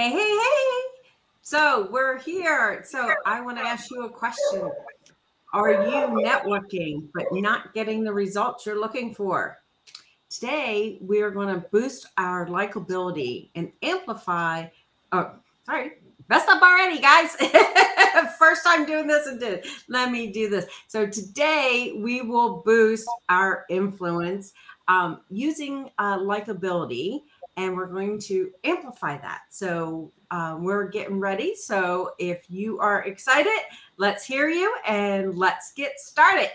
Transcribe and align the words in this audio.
Hey, 0.00 0.12
hey, 0.12 0.16
hey. 0.18 0.80
So 1.42 1.86
we're 1.92 2.18
here. 2.20 2.82
So 2.88 3.12
I 3.26 3.42
want 3.42 3.58
to 3.58 3.62
ask 3.62 3.90
you 3.90 4.06
a 4.06 4.08
question. 4.08 4.70
Are 5.52 5.72
you 5.72 6.24
networking 6.24 7.08
but 7.12 7.26
not 7.32 7.74
getting 7.74 8.02
the 8.02 8.10
results 8.14 8.64
you're 8.64 8.80
looking 8.80 9.14
for? 9.14 9.58
Today, 10.30 10.96
we 11.02 11.20
are 11.20 11.30
going 11.30 11.54
to 11.54 11.68
boost 11.68 12.06
our 12.16 12.46
likability 12.46 13.50
and 13.54 13.72
amplify. 13.82 14.68
Oh, 15.12 15.32
sorry, 15.66 15.90
messed 16.30 16.48
up 16.48 16.62
already, 16.62 16.98
guys. 16.98 17.36
First 18.38 18.64
time 18.64 18.86
doing 18.86 19.06
this 19.06 19.26
and 19.26 19.38
did. 19.38 19.66
Let 19.90 20.10
me 20.10 20.32
do 20.32 20.48
this. 20.48 20.64
So 20.88 21.06
today, 21.06 21.92
we 21.94 22.22
will 22.22 22.62
boost 22.64 23.06
our 23.28 23.66
influence 23.68 24.54
um, 24.88 25.20
using 25.28 25.90
uh, 25.98 26.16
likability 26.20 27.20
and 27.56 27.76
we're 27.76 27.86
going 27.86 28.18
to 28.20 28.50
amplify 28.64 29.18
that. 29.18 29.42
So 29.50 30.12
um, 30.30 30.64
we're 30.64 30.88
getting 30.88 31.18
ready. 31.18 31.54
So 31.54 32.12
if 32.18 32.48
you 32.48 32.78
are 32.78 33.04
excited, 33.04 33.58
let's 33.96 34.24
hear 34.24 34.48
you 34.48 34.74
and 34.86 35.34
let's 35.34 35.72
get 35.72 35.98
started. 35.98 36.50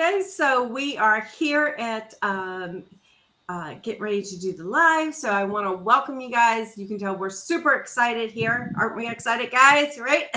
Welcome. 0.00 0.12
Here 0.12 0.18
you 0.18 0.22
guys. 0.22 0.34
So 0.34 0.64
we 0.64 0.96
are 0.96 1.20
here 1.20 1.74
at 1.78 2.14
um, 2.22 2.84
uh, 3.48 3.74
get 3.82 4.00
ready 4.00 4.22
to 4.22 4.38
do 4.38 4.52
the 4.52 4.62
live. 4.62 5.12
So 5.12 5.30
I 5.30 5.42
want 5.42 5.66
to 5.66 5.72
welcome 5.72 6.20
you 6.20 6.30
guys. 6.30 6.78
You 6.78 6.86
can 6.86 6.98
tell 6.98 7.16
we're 7.16 7.30
super 7.30 7.74
excited 7.74 8.30
here. 8.30 8.72
Aren't 8.78 8.96
we 8.96 9.08
excited, 9.08 9.50
guys? 9.50 9.98
Right? 9.98 10.28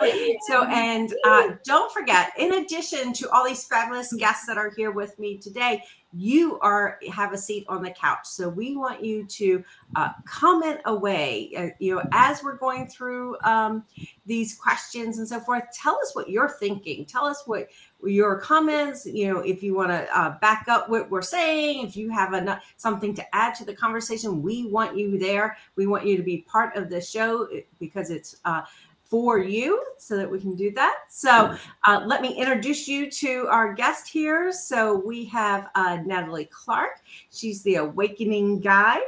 so, 0.48 0.64
and 0.66 1.12
uh, 1.24 1.54
don't 1.64 1.92
forget, 1.92 2.30
in 2.38 2.54
addition 2.54 3.12
to 3.14 3.30
all 3.30 3.44
these 3.44 3.64
fabulous 3.64 4.12
guests 4.12 4.46
that 4.46 4.56
are 4.56 4.70
here 4.76 4.92
with 4.92 5.18
me 5.18 5.36
today, 5.38 5.82
you 6.12 6.58
are 6.60 6.98
have 7.12 7.32
a 7.32 7.38
seat 7.38 7.64
on 7.68 7.82
the 7.82 7.90
couch. 7.90 8.26
So 8.26 8.48
we 8.48 8.76
want 8.76 9.04
you 9.04 9.26
to 9.26 9.64
uh, 9.96 10.10
comment 10.24 10.80
away. 10.84 11.50
Uh, 11.56 11.68
you 11.80 11.96
know, 11.96 12.02
as 12.12 12.42
we're 12.42 12.56
going 12.56 12.86
through 12.86 13.36
um, 13.42 13.84
these 14.26 14.56
questions 14.56 15.18
and 15.18 15.28
so 15.28 15.40
forth, 15.40 15.64
tell 15.72 15.96
us 15.96 16.14
what 16.14 16.28
you're 16.28 16.48
thinking. 16.48 17.04
Tell 17.04 17.26
us 17.26 17.42
what 17.46 17.68
your 18.04 18.38
comments. 18.40 19.06
You 19.06 19.32
know, 19.32 19.40
if 19.40 19.62
you 19.62 19.74
want 19.74 19.90
to 19.90 20.18
uh, 20.18 20.38
back 20.38 20.66
up 20.68 20.88
what 20.88 21.10
we're 21.10 21.22
saying, 21.22 21.86
if 21.86 21.96
you 21.96 22.10
have 22.10 22.60
something 22.76 23.14
to 23.14 23.34
add 23.34 23.54
to 23.56 23.64
the 23.64 23.74
conversation, 23.74 24.42
we 24.42 24.66
want 24.66 24.96
you 24.96 25.18
there. 25.18 25.56
We 25.76 25.86
want 25.86 26.06
you 26.06 26.16
to 26.16 26.22
be 26.22 26.38
part 26.48 26.76
of 26.76 26.88
the 26.88 27.00
show 27.00 27.48
because 27.78 28.10
it's 28.10 28.36
uh, 28.44 28.62
for 29.10 29.38
you 29.38 29.84
so 29.98 30.16
that 30.16 30.30
we 30.30 30.38
can 30.40 30.54
do 30.54 30.70
that. 30.70 31.00
So 31.08 31.56
uh, 31.84 32.02
let 32.06 32.22
me 32.22 32.32
introduce 32.32 32.86
you 32.86 33.10
to 33.10 33.48
our 33.50 33.74
guest 33.74 34.08
here. 34.08 34.52
So 34.52 34.94
we 34.94 35.24
have 35.26 35.68
uh, 35.74 35.98
Natalie 36.06 36.48
Clark. 36.52 37.00
She's 37.32 37.62
the 37.64 37.76
Awakening 37.76 38.60
Guide. 38.60 39.02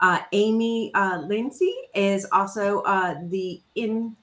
Uh, 0.00 0.20
Amy 0.32 0.92
uh, 0.94 1.22
Lindsay 1.26 1.74
is 1.94 2.26
also 2.30 2.82
uh, 2.82 3.16
the 3.24 3.60
in, 3.74 4.14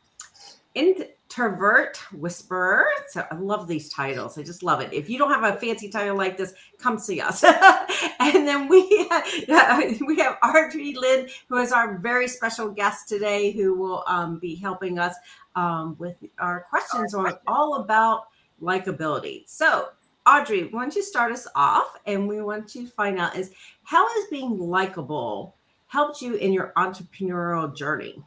in 0.76 1.06
introvert 1.36 1.98
whisperer. 2.14 2.86
So 3.10 3.26
I 3.30 3.36
love 3.36 3.68
these 3.68 3.90
titles. 3.90 4.38
I 4.38 4.44
just 4.44 4.64
love 4.64 4.82
it. 4.82 4.94
If 4.94 5.10
you 5.10 5.18
don't 5.18 5.32
have 5.32 5.44
a 5.44 5.58
fancy 5.60 5.90
title 5.90 6.16
like 6.16 6.38
this, 6.38 6.54
come 6.78 6.98
see 6.98 7.20
us. 7.20 7.44
and 8.20 8.48
then 8.48 8.68
we 8.68 9.08
have, 9.10 10.00
we 10.08 10.18
have 10.20 10.38
Audrey 10.44 10.94
Lynn, 10.94 11.28
who 11.50 11.58
is 11.58 11.72
our 11.72 11.98
very 11.98 12.28
special 12.28 12.70
guest 12.70 13.10
today, 13.10 13.52
who 13.52 13.76
will 13.76 14.04
um, 14.08 14.40
be 14.40 14.56
helping 14.56 15.00
us 15.00 15.16
um, 15.56 15.96
with 16.00 16.16
our 16.40 16.66
questions 16.70 17.14
on 17.14 17.34
all 17.48 17.76
about 17.76 18.28
likability. 18.62 19.44
So 19.48 19.90
Audrey, 20.26 20.70
why 20.72 20.84
don't 20.84 20.96
you 20.96 21.04
start 21.04 21.32
us 21.32 21.48
off? 21.56 22.00
And 22.06 22.28
we 22.28 22.42
want 22.42 22.68
to 22.70 22.88
find 22.88 23.20
out 23.20 23.36
is 23.36 23.52
how 23.84 24.08
has 24.08 24.28
being 24.30 24.58
likable 24.58 25.56
helped 25.88 26.22
you 26.22 26.36
in 26.36 26.52
your 26.52 26.74
entrepreneurial 26.78 27.76
journey? 27.76 28.24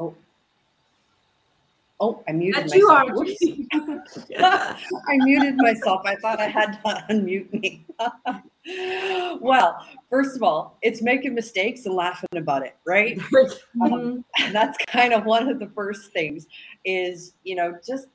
Oh. 0.00 0.14
Oh, 2.02 2.24
I 2.26 2.32
muted 2.32 2.64
That's 2.64 2.74
you 2.74 2.88
myself. 2.88 3.28
I 5.08 5.16
muted 5.18 5.56
myself. 5.56 6.00
I 6.06 6.16
thought 6.16 6.40
I 6.40 6.48
had 6.48 6.72
to 6.82 7.04
unmute 7.10 7.52
me. 7.52 7.84
well, 9.40 9.86
first 10.08 10.34
of 10.34 10.42
all, 10.42 10.78
it's 10.80 11.02
making 11.02 11.34
mistakes 11.34 11.84
and 11.84 11.94
laughing 11.94 12.30
about 12.36 12.64
it, 12.64 12.76
right? 12.86 13.18
Mm-hmm. 13.30 13.92
Um, 13.94 14.24
that's 14.52 14.76
kind 14.86 15.12
of 15.14 15.24
one 15.24 15.48
of 15.48 15.58
the 15.60 15.68
first 15.68 16.12
things 16.12 16.46
is, 16.84 17.34
you 17.44 17.54
know, 17.54 17.78
just 17.86 18.08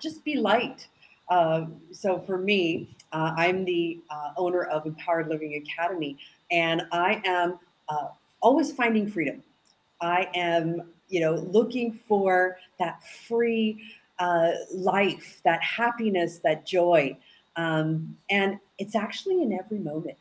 just 0.00 0.22
be 0.24 0.36
light. 0.36 0.86
Uh, 1.28 1.66
so 1.90 2.20
for 2.20 2.36
me, 2.38 2.94
uh, 3.12 3.32
I'm 3.36 3.64
the 3.64 3.98
uh, 4.10 4.32
owner 4.36 4.64
of 4.64 4.86
Empowered 4.86 5.28
Living 5.28 5.54
Academy, 5.54 6.18
and 6.50 6.82
I 6.92 7.22
am 7.24 7.58
uh, 7.88 8.08
always 8.40 8.72
finding 8.72 9.08
freedom. 9.08 9.42
I 10.00 10.28
am 10.34 10.82
you 11.10 11.20
know, 11.20 11.34
looking 11.34 12.00
for 12.08 12.56
that 12.78 13.02
free 13.04 13.82
uh, 14.18 14.52
life, 14.72 15.40
that 15.44 15.62
happiness, 15.62 16.38
that 16.38 16.64
joy. 16.66 17.16
Um, 17.56 18.16
and 18.30 18.58
it's 18.78 18.94
actually 18.94 19.42
in 19.42 19.52
every 19.52 19.78
moment, 19.78 20.16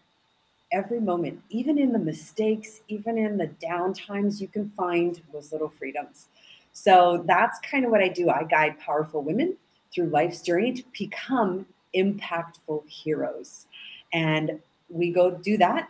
every 0.73 0.99
moment, 0.99 1.41
even 1.49 1.77
in 1.77 1.93
the 1.93 1.99
mistakes, 1.99 2.81
even 2.87 3.17
in 3.17 3.37
the 3.37 3.47
down 3.47 3.93
times, 3.93 4.41
you 4.41 4.47
can 4.47 4.71
find 4.75 5.21
those 5.31 5.51
little 5.51 5.69
freedoms. 5.69 6.27
So 6.73 7.23
that's 7.27 7.59
kind 7.59 7.85
of 7.85 7.91
what 7.91 8.01
I 8.01 8.07
do. 8.07 8.29
I 8.29 8.43
guide 8.43 8.79
powerful 8.79 9.21
women 9.21 9.55
through 9.93 10.07
life's 10.07 10.41
journey 10.41 10.73
to 10.73 10.83
become 10.97 11.65
impactful 11.95 12.87
heroes. 12.87 13.67
And 14.13 14.59
we 14.89 15.11
go 15.11 15.31
do 15.31 15.57
that 15.57 15.89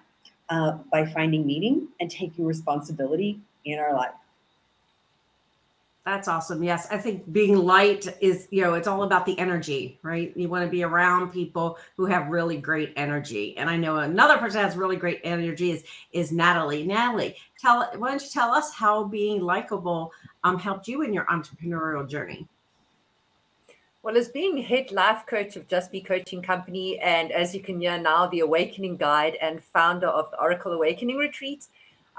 uh, 0.49 0.77
by 0.91 1.05
finding 1.05 1.45
meaning 1.45 1.87
and 1.99 2.09
taking 2.09 2.45
responsibility 2.45 3.39
in 3.65 3.79
our 3.79 3.93
life. 3.93 4.11
That's 6.09 6.27
awesome. 6.27 6.63
Yes, 6.63 6.87
I 6.89 6.97
think 6.97 7.31
being 7.31 7.55
light 7.55 8.07
is, 8.19 8.47
you 8.49 8.63
know, 8.63 8.73
it's 8.73 8.87
all 8.87 9.03
about 9.03 9.27
the 9.27 9.37
energy, 9.37 9.99
right? 10.01 10.35
You 10.35 10.49
want 10.49 10.65
to 10.65 10.71
be 10.71 10.81
around 10.81 11.31
people 11.31 11.77
who 11.97 12.07
have 12.07 12.29
really 12.29 12.57
great 12.57 12.93
energy. 12.95 13.55
And 13.57 13.69
I 13.69 13.77
know 13.77 13.97
another 13.97 14.39
person 14.39 14.59
has 14.59 14.75
really 14.75 14.95
great 14.95 15.21
energy 15.23 15.69
is 15.69 15.83
is 16.11 16.31
Natalie. 16.31 16.83
Natalie, 16.83 17.35
tell 17.59 17.91
why 17.97 18.09
don't 18.09 18.23
you 18.23 18.29
tell 18.29 18.49
us 18.49 18.73
how 18.73 19.03
being 19.03 19.41
likable 19.41 20.11
um 20.43 20.57
helped 20.57 20.87
you 20.87 21.03
in 21.03 21.13
your 21.13 21.25
entrepreneurial 21.25 22.09
journey? 22.09 22.47
Well, 24.01 24.17
as 24.17 24.29
being 24.29 24.57
head 24.63 24.91
life 24.91 25.27
coach 25.27 25.57
of 25.57 25.67
Just 25.67 25.91
Be 25.91 26.01
Coaching 26.01 26.41
Company, 26.41 26.97
and 27.01 27.31
as 27.31 27.53
you 27.53 27.61
can 27.61 27.79
hear 27.79 27.99
now, 27.99 28.25
the 28.25 28.39
Awakening 28.39 28.97
Guide 28.97 29.37
and 29.43 29.61
founder 29.61 30.07
of 30.07 30.31
the 30.31 30.41
Oracle 30.41 30.71
Awakening 30.71 31.17
Retreats, 31.17 31.69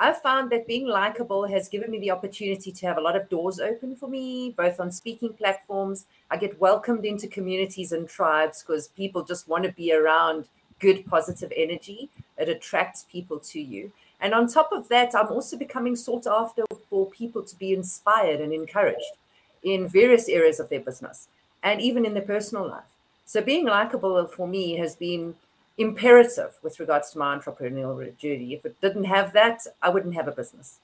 I've 0.03 0.23
found 0.23 0.49
that 0.51 0.67
being 0.67 0.87
likable 0.87 1.47
has 1.49 1.69
given 1.69 1.91
me 1.91 2.01
the 2.01 2.11
opportunity 2.11 2.73
to 2.73 2.87
have 2.87 2.97
a 2.97 3.03
lot 3.03 3.17
of 3.17 3.29
doors 3.29 3.61
open 3.61 3.95
for 3.97 4.09
me, 4.09 4.55
both 4.57 4.81
on 4.81 4.91
speaking 4.91 5.35
platforms. 5.35 6.07
I 6.31 6.39
get 6.39 6.59
welcomed 6.59 7.05
into 7.05 7.29
communities 7.29 7.93
and 7.93 8.09
tribes 8.09 8.63
because 8.63 8.89
people 8.89 9.25
just 9.25 9.47
want 9.47 9.65
to 9.65 9.73
be 9.73 9.93
around 9.93 10.47
good, 10.79 11.05
positive 11.05 11.53
energy. 11.55 12.09
It 12.39 12.49
attracts 12.49 13.05
people 13.13 13.41
to 13.41 13.61
you. 13.61 13.93
And 14.23 14.33
on 14.33 14.49
top 14.49 14.71
of 14.73 14.89
that, 14.89 15.15
I'm 15.15 15.29
also 15.29 15.59
becoming 15.59 15.97
sought 15.97 16.27
after 16.27 16.65
for 16.89 17.11
people 17.11 17.43
to 17.43 17.59
be 17.59 17.75
inspired 17.75 18.41
and 18.41 18.55
encouraged 18.55 19.19
in 19.63 19.87
various 19.87 20.31
areas 20.31 20.61
of 20.61 20.71
their 20.71 20.81
business 20.81 21.29
and 21.63 21.79
even 21.83 22.07
in 22.07 22.15
their 22.15 22.23
personal 22.23 22.67
life. 22.67 22.91
So 23.27 23.43
being 23.43 23.67
likable 23.67 24.27
for 24.27 24.49
me 24.49 24.77
has 24.77 24.97
been 24.97 25.35
imperative 25.81 26.59
with 26.63 26.79
regards 26.79 27.11
to 27.11 27.19
my 27.19 27.37
entrepreneurial 27.37 28.17
journey. 28.19 28.53
If 28.53 28.65
it 28.67 28.81
didn't 28.81 29.05
have 29.05 29.33
that, 29.33 29.61
I 29.83 29.89
wouldn't 29.89 30.15
have 30.15 30.29
a 30.29 30.33
business. 30.33 30.79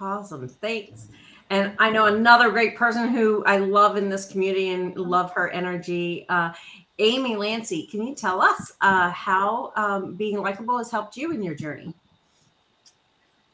Awesome. 0.00 0.48
Thanks. 0.48 1.08
And 1.50 1.72
I 1.78 1.90
know 1.90 2.06
another 2.06 2.50
great 2.50 2.76
person 2.76 3.08
who 3.08 3.44
I 3.44 3.58
love 3.58 3.96
in 3.96 4.08
this 4.08 4.26
community 4.26 4.70
and 4.70 4.96
love 4.96 5.32
her 5.32 5.50
energy. 5.50 6.26
Uh, 6.28 6.52
Amy 6.98 7.36
Lancy, 7.36 7.86
can 7.86 8.06
you 8.06 8.14
tell 8.14 8.40
us 8.40 8.72
uh, 8.80 9.10
how 9.10 9.72
um, 9.76 10.14
being 10.14 10.40
likable 10.40 10.78
has 10.78 10.90
helped 10.90 11.16
you 11.16 11.32
in 11.32 11.42
your 11.42 11.54
journey? 11.54 11.94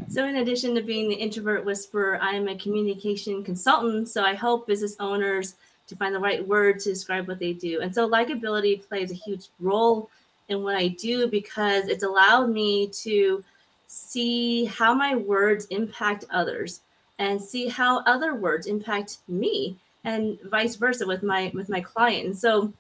So, 0.09 0.27
in 0.27 0.37
addition 0.37 0.75
to 0.75 0.83
being 0.83 1.09
the 1.09 1.15
introvert 1.15 1.65
whisperer, 1.65 2.19
I 2.21 2.35
am 2.35 2.49
a 2.49 2.57
communication 2.59 3.45
consultant. 3.45 4.09
So, 4.09 4.23
I 4.23 4.35
help 4.35 4.67
business 4.67 4.97
owners 4.99 5.55
to 5.87 5.97
find 5.97 6.15
the 6.15 6.21
right 6.21 6.47
word 6.47 6.81
to 6.81 6.89
describe 6.89 7.29
what 7.29 7.39
they 7.39 7.53
do. 7.53 7.81
And 7.81 7.95
so 7.95 8.09
likability 8.09 8.87
plays 8.87 9.11
a 9.11 9.15
huge 9.15 9.49
role 9.61 10.09
in 10.49 10.63
what 10.63 10.77
I 10.77 10.89
do 10.89 11.29
because 11.29 11.89
it's 11.89 12.05
allowed 12.05 12.51
me 12.51 12.89
to 12.89 13.45
see 13.87 14.65
how 14.65 14.95
my 14.95 15.15
words 15.15 15.67
impact 15.67 16.25
others 16.31 16.81
and 17.19 17.41
see 17.41 17.69
how 17.69 18.01
other 18.05 18.35
words 18.35 18.67
impact 18.67 19.19
me 19.29 19.77
and 20.05 20.39
vice 20.43 20.75
versa 20.75 21.07
with 21.07 21.23
my 21.23 21.51
with 21.55 21.69
my 21.69 21.81
client. 21.81 22.27
And 22.27 22.37
so 22.37 22.73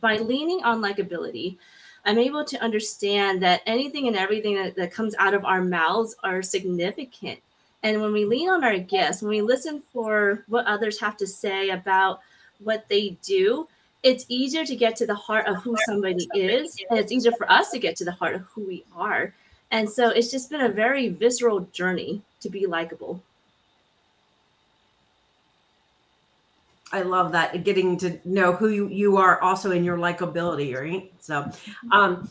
by 0.00 0.16
leaning 0.16 0.62
on 0.64 0.80
likability, 0.80 1.56
I'm 2.04 2.18
able 2.18 2.44
to 2.44 2.62
understand 2.62 3.42
that 3.42 3.62
anything 3.66 4.08
and 4.08 4.16
everything 4.16 4.54
that, 4.54 4.76
that 4.76 4.92
comes 4.92 5.14
out 5.18 5.34
of 5.34 5.44
our 5.44 5.62
mouths 5.62 6.16
are 6.22 6.42
significant. 6.42 7.40
And 7.82 8.00
when 8.00 8.12
we 8.12 8.24
lean 8.24 8.50
on 8.50 8.64
our 8.64 8.78
gifts, 8.78 9.22
when 9.22 9.30
we 9.30 9.42
listen 9.42 9.82
for 9.92 10.44
what 10.48 10.66
others 10.66 11.00
have 11.00 11.16
to 11.18 11.26
say 11.26 11.70
about 11.70 12.20
what 12.62 12.86
they 12.88 13.16
do, 13.22 13.66
it's 14.02 14.24
easier 14.28 14.64
to 14.64 14.76
get 14.76 14.96
to 14.96 15.06
the 15.06 15.14
heart 15.14 15.46
of 15.46 15.56
who 15.56 15.76
somebody 15.86 16.28
is. 16.34 16.76
And 16.90 16.98
it's 16.98 17.12
easier 17.12 17.32
for 17.32 17.50
us 17.50 17.70
to 17.70 17.78
get 17.78 17.96
to 17.96 18.04
the 18.04 18.12
heart 18.12 18.34
of 18.34 18.42
who 18.42 18.62
we 18.62 18.84
are. 18.94 19.32
And 19.70 19.88
so 19.88 20.08
it's 20.08 20.30
just 20.30 20.50
been 20.50 20.62
a 20.62 20.68
very 20.68 21.08
visceral 21.08 21.60
journey 21.72 22.22
to 22.40 22.50
be 22.50 22.66
likable. 22.66 23.22
I 26.92 27.02
love 27.02 27.32
that 27.32 27.62
getting 27.62 27.96
to 27.98 28.18
know 28.24 28.52
who 28.52 28.68
you, 28.68 28.88
you 28.88 29.16
are 29.16 29.40
also 29.40 29.70
in 29.70 29.84
your 29.84 29.96
likability, 29.96 30.74
right? 30.74 31.12
So, 31.20 31.48
um, 31.92 32.28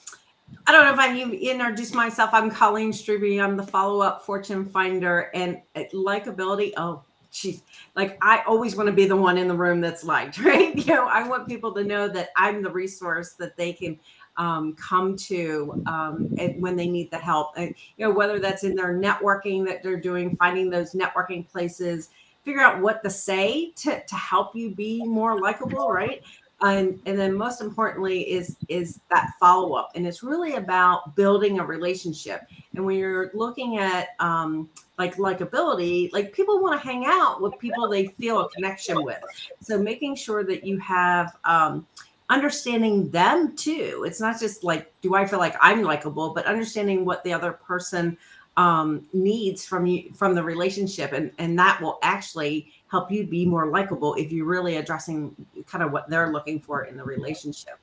I 0.70 0.72
don't 0.72 0.86
know 0.86 0.94
if 0.94 1.00
I 1.00 1.20
introduced 1.20 1.96
myself. 1.96 2.30
I'm 2.32 2.52
Colleen 2.52 2.92
Strube. 2.92 3.44
I'm 3.44 3.58
the 3.58 3.66
follow 3.66 4.02
up 4.02 4.24
fortune 4.24 4.68
finder 4.68 5.32
and 5.34 5.60
uh, 5.76 5.86
likability. 5.96 6.74
Oh, 6.78 7.02
she's 7.32 7.64
like, 7.96 8.20
I 8.22 8.44
always 8.46 8.76
want 8.76 8.86
to 8.86 8.94
be 8.94 9.08
the 9.08 9.16
one 9.16 9.40
in 9.40 9.48
the 9.48 9.56
room 9.56 9.82
that's 9.82 10.04
liked, 10.04 10.38
right? 10.44 10.76
You 10.76 10.94
know, 10.94 11.08
I 11.08 11.28
want 11.28 11.48
people 11.48 11.74
to 11.74 11.84
know 11.84 12.08
that 12.10 12.30
I'm 12.36 12.62
the 12.62 12.70
resource 12.70 13.34
that 13.40 13.58
they 13.58 13.74
can 13.74 14.00
um, 14.38 14.76
come 14.76 15.16
to 15.16 15.82
um, 15.88 16.30
when 16.60 16.76
they 16.76 16.88
need 16.88 17.10
the 17.10 17.18
help. 17.18 17.54
And, 17.58 17.74
you 17.98 18.06
know, 18.06 18.14
whether 18.14 18.38
that's 18.38 18.64
in 18.64 18.76
their 18.76 18.94
networking 18.94 19.66
that 19.66 19.82
they're 19.82 20.00
doing, 20.00 20.36
finding 20.36 20.70
those 20.70 20.94
networking 20.94 21.50
places, 21.50 22.12
figure 22.46 22.62
out 22.62 22.80
what 22.80 23.04
to 23.04 23.10
say 23.10 23.72
to, 23.72 24.04
to 24.06 24.16
help 24.16 24.56
you 24.56 24.70
be 24.70 25.04
more 25.04 25.40
likable, 25.40 25.90
right? 25.90 26.22
And, 26.62 27.00
and 27.06 27.18
then 27.18 27.34
most 27.34 27.62
importantly 27.62 28.30
is 28.30 28.58
is 28.68 29.00
that 29.10 29.32
follow 29.40 29.76
up 29.76 29.92
and 29.96 30.06
it's 30.06 30.24
really 30.24 30.56
about 30.56 31.16
building 31.16 31.60
a 31.60 31.66
relationship. 31.66 32.42
And 32.76 32.86
when 32.86 32.98
you're 32.98 33.32
looking 33.34 33.78
at 33.78 34.10
um, 34.20 34.70
like 34.98 35.16
likability 35.16 36.12
like 36.12 36.34
people 36.34 36.62
want 36.62 36.80
to 36.80 36.86
hang 36.86 37.06
out 37.06 37.42
with 37.42 37.58
people 37.60 37.90
they 37.90 38.08
feel 38.08 38.42
a 38.42 38.50
connection 38.50 39.04
with. 39.04 39.20
So 39.62 39.82
making 39.82 40.16
sure 40.16 40.44
that 40.44 40.66
you 40.66 40.78
have 40.80 41.38
um, 41.46 41.88
understanding 42.30 43.10
them 43.10 43.56
too. 43.56 44.04
It's 44.06 44.20
not 44.20 44.40
just 44.40 44.64
like 44.64 44.92
do 45.02 45.16
i 45.16 45.26
feel 45.26 45.40
like 45.40 45.56
i'm 45.62 45.82
likable 45.82 46.34
but 46.34 46.46
understanding 46.46 47.06
what 47.06 47.24
the 47.24 47.34
other 47.34 47.54
person 47.54 48.18
um, 48.60 49.08
needs 49.14 49.66
from 49.66 49.86
you 49.86 50.12
from 50.14 50.36
the 50.36 50.44
relationship. 50.44 51.14
And 51.14 51.32
and 51.40 51.58
that 51.58 51.82
will 51.82 51.98
actually 52.04 52.74
help 52.90 53.12
you 53.12 53.26
be 53.26 53.46
more 53.46 53.68
likable 53.68 54.16
if 54.16 54.32
you're 54.32 54.46
really 54.46 54.78
addressing 54.78 55.36
kind 55.68 55.84
of 55.84 55.92
what 55.92 56.10
they're 56.10 56.32
looking 56.32 56.60
for 56.60 56.86
in 56.86 56.98
the 56.98 57.04
relationship. 57.04 57.78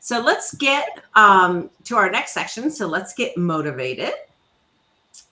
So 0.00 0.20
let's 0.20 0.54
get 0.54 1.02
um, 1.14 1.70
to 1.84 1.96
our 1.96 2.10
next 2.10 2.32
section. 2.32 2.70
So 2.70 2.86
let's 2.86 3.14
get 3.14 3.36
motivated. 3.36 4.12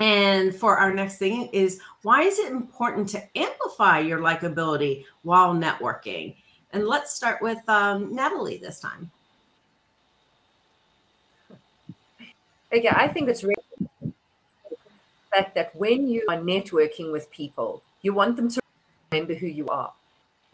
And 0.01 0.55
for 0.55 0.77
our 0.77 0.93
next 0.93 1.19
thing 1.19 1.49
is 1.53 1.81
why 2.03 2.23
is 2.23 2.39
it 2.39 2.51
important 2.51 3.09
to 3.11 3.39
amplify 3.39 4.01
your 4.01 4.19
likability 4.19 5.05
while 5.23 5.55
networking? 5.55 6.35
And 6.73 6.87
let's 6.87 7.15
start 7.15 7.41
with 7.43 7.59
um, 7.69 8.15
natalie 8.15 8.57
this 8.57 8.81
time. 8.81 9.11
Okay 12.73 12.89
i 12.89 13.07
think 13.07 13.29
it's 13.29 13.45
really 13.45 13.55
fact 15.35 15.55
that 15.55 15.75
when 15.75 16.07
you 16.07 16.25
are 16.29 16.37
networking 16.37 17.11
with 17.11 17.31
people, 17.31 17.83
you 18.03 18.13
want 18.13 18.37
them 18.37 18.49
to 18.49 18.64
remember 19.15 19.35
who 19.35 19.47
you 19.47 19.69
are. 19.69 19.93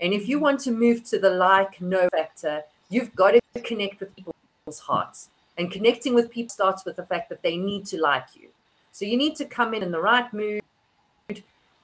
And 0.01 0.13
if 0.13 0.29
you 0.29 0.39
want 0.39 0.61
to 0.61 0.71
move 0.71 1.05
to 1.05 1.19
the 1.19 1.31
like 1.31 1.81
no 1.81 2.09
factor, 2.11 2.63
you've 2.89 3.15
got 3.15 3.33
to 3.33 3.61
connect 3.61 4.01
with 4.01 4.15
people's 4.17 4.81
hearts. 4.81 5.29
And 5.59 5.71
connecting 5.71 6.15
with 6.15 6.31
people 6.31 6.51
starts 6.51 6.85
with 6.85 6.97
the 6.97 7.05
fact 7.05 7.29
that 7.29 7.43
they 7.43 7.57
need 7.57 7.87
to 7.87 8.01
like 8.01 8.27
you. 8.35 8.49
So 8.93 9.05
you 9.05 9.17
need 9.17 9.37
to 9.37 9.45
come 9.45 9.75
in 9.75 9.83
in 9.83 9.91
the 9.91 10.01
right 10.01 10.33
mood. 10.33 10.63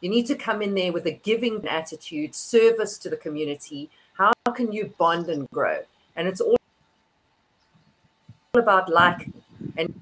You 0.01 0.11
need 0.11 0.27
to 0.27 0.35
come 0.35 0.63
in 0.63 0.75
there 0.75 0.93
with 0.93 1.07
a 1.07 1.13
giving 1.13 1.67
attitude, 1.67 2.35
service 2.35 2.99
to 2.99 3.11
the 3.11 3.17
community. 3.17 3.91
How 4.15 4.33
can 4.55 4.73
you 4.73 4.95
bond 4.99 5.29
and 5.29 5.49
grow? 5.51 5.81
And 6.15 6.29
it's 6.29 6.41
all 6.41 6.57
about 8.55 8.89
like. 8.91 9.29
And 9.77 10.01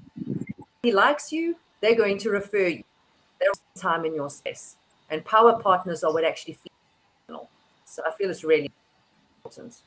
he 0.83 0.91
likes 0.91 1.31
you, 1.31 1.57
they're 1.81 1.95
going 1.95 2.17
to 2.19 2.29
refer 2.29 2.67
you. 2.67 2.83
They'll 3.39 3.53
time 3.75 4.05
in 4.05 4.15
your 4.15 4.29
space. 4.29 4.75
And 5.09 5.23
power 5.23 5.59
partners 5.59 6.03
are 6.03 6.13
what 6.13 6.23
actually 6.23 6.53
feel. 7.27 7.49
So 7.85 8.01
I 8.05 8.11
feel 8.11 8.29
it's 8.29 8.43
really 8.43 8.71
important. 9.37 9.81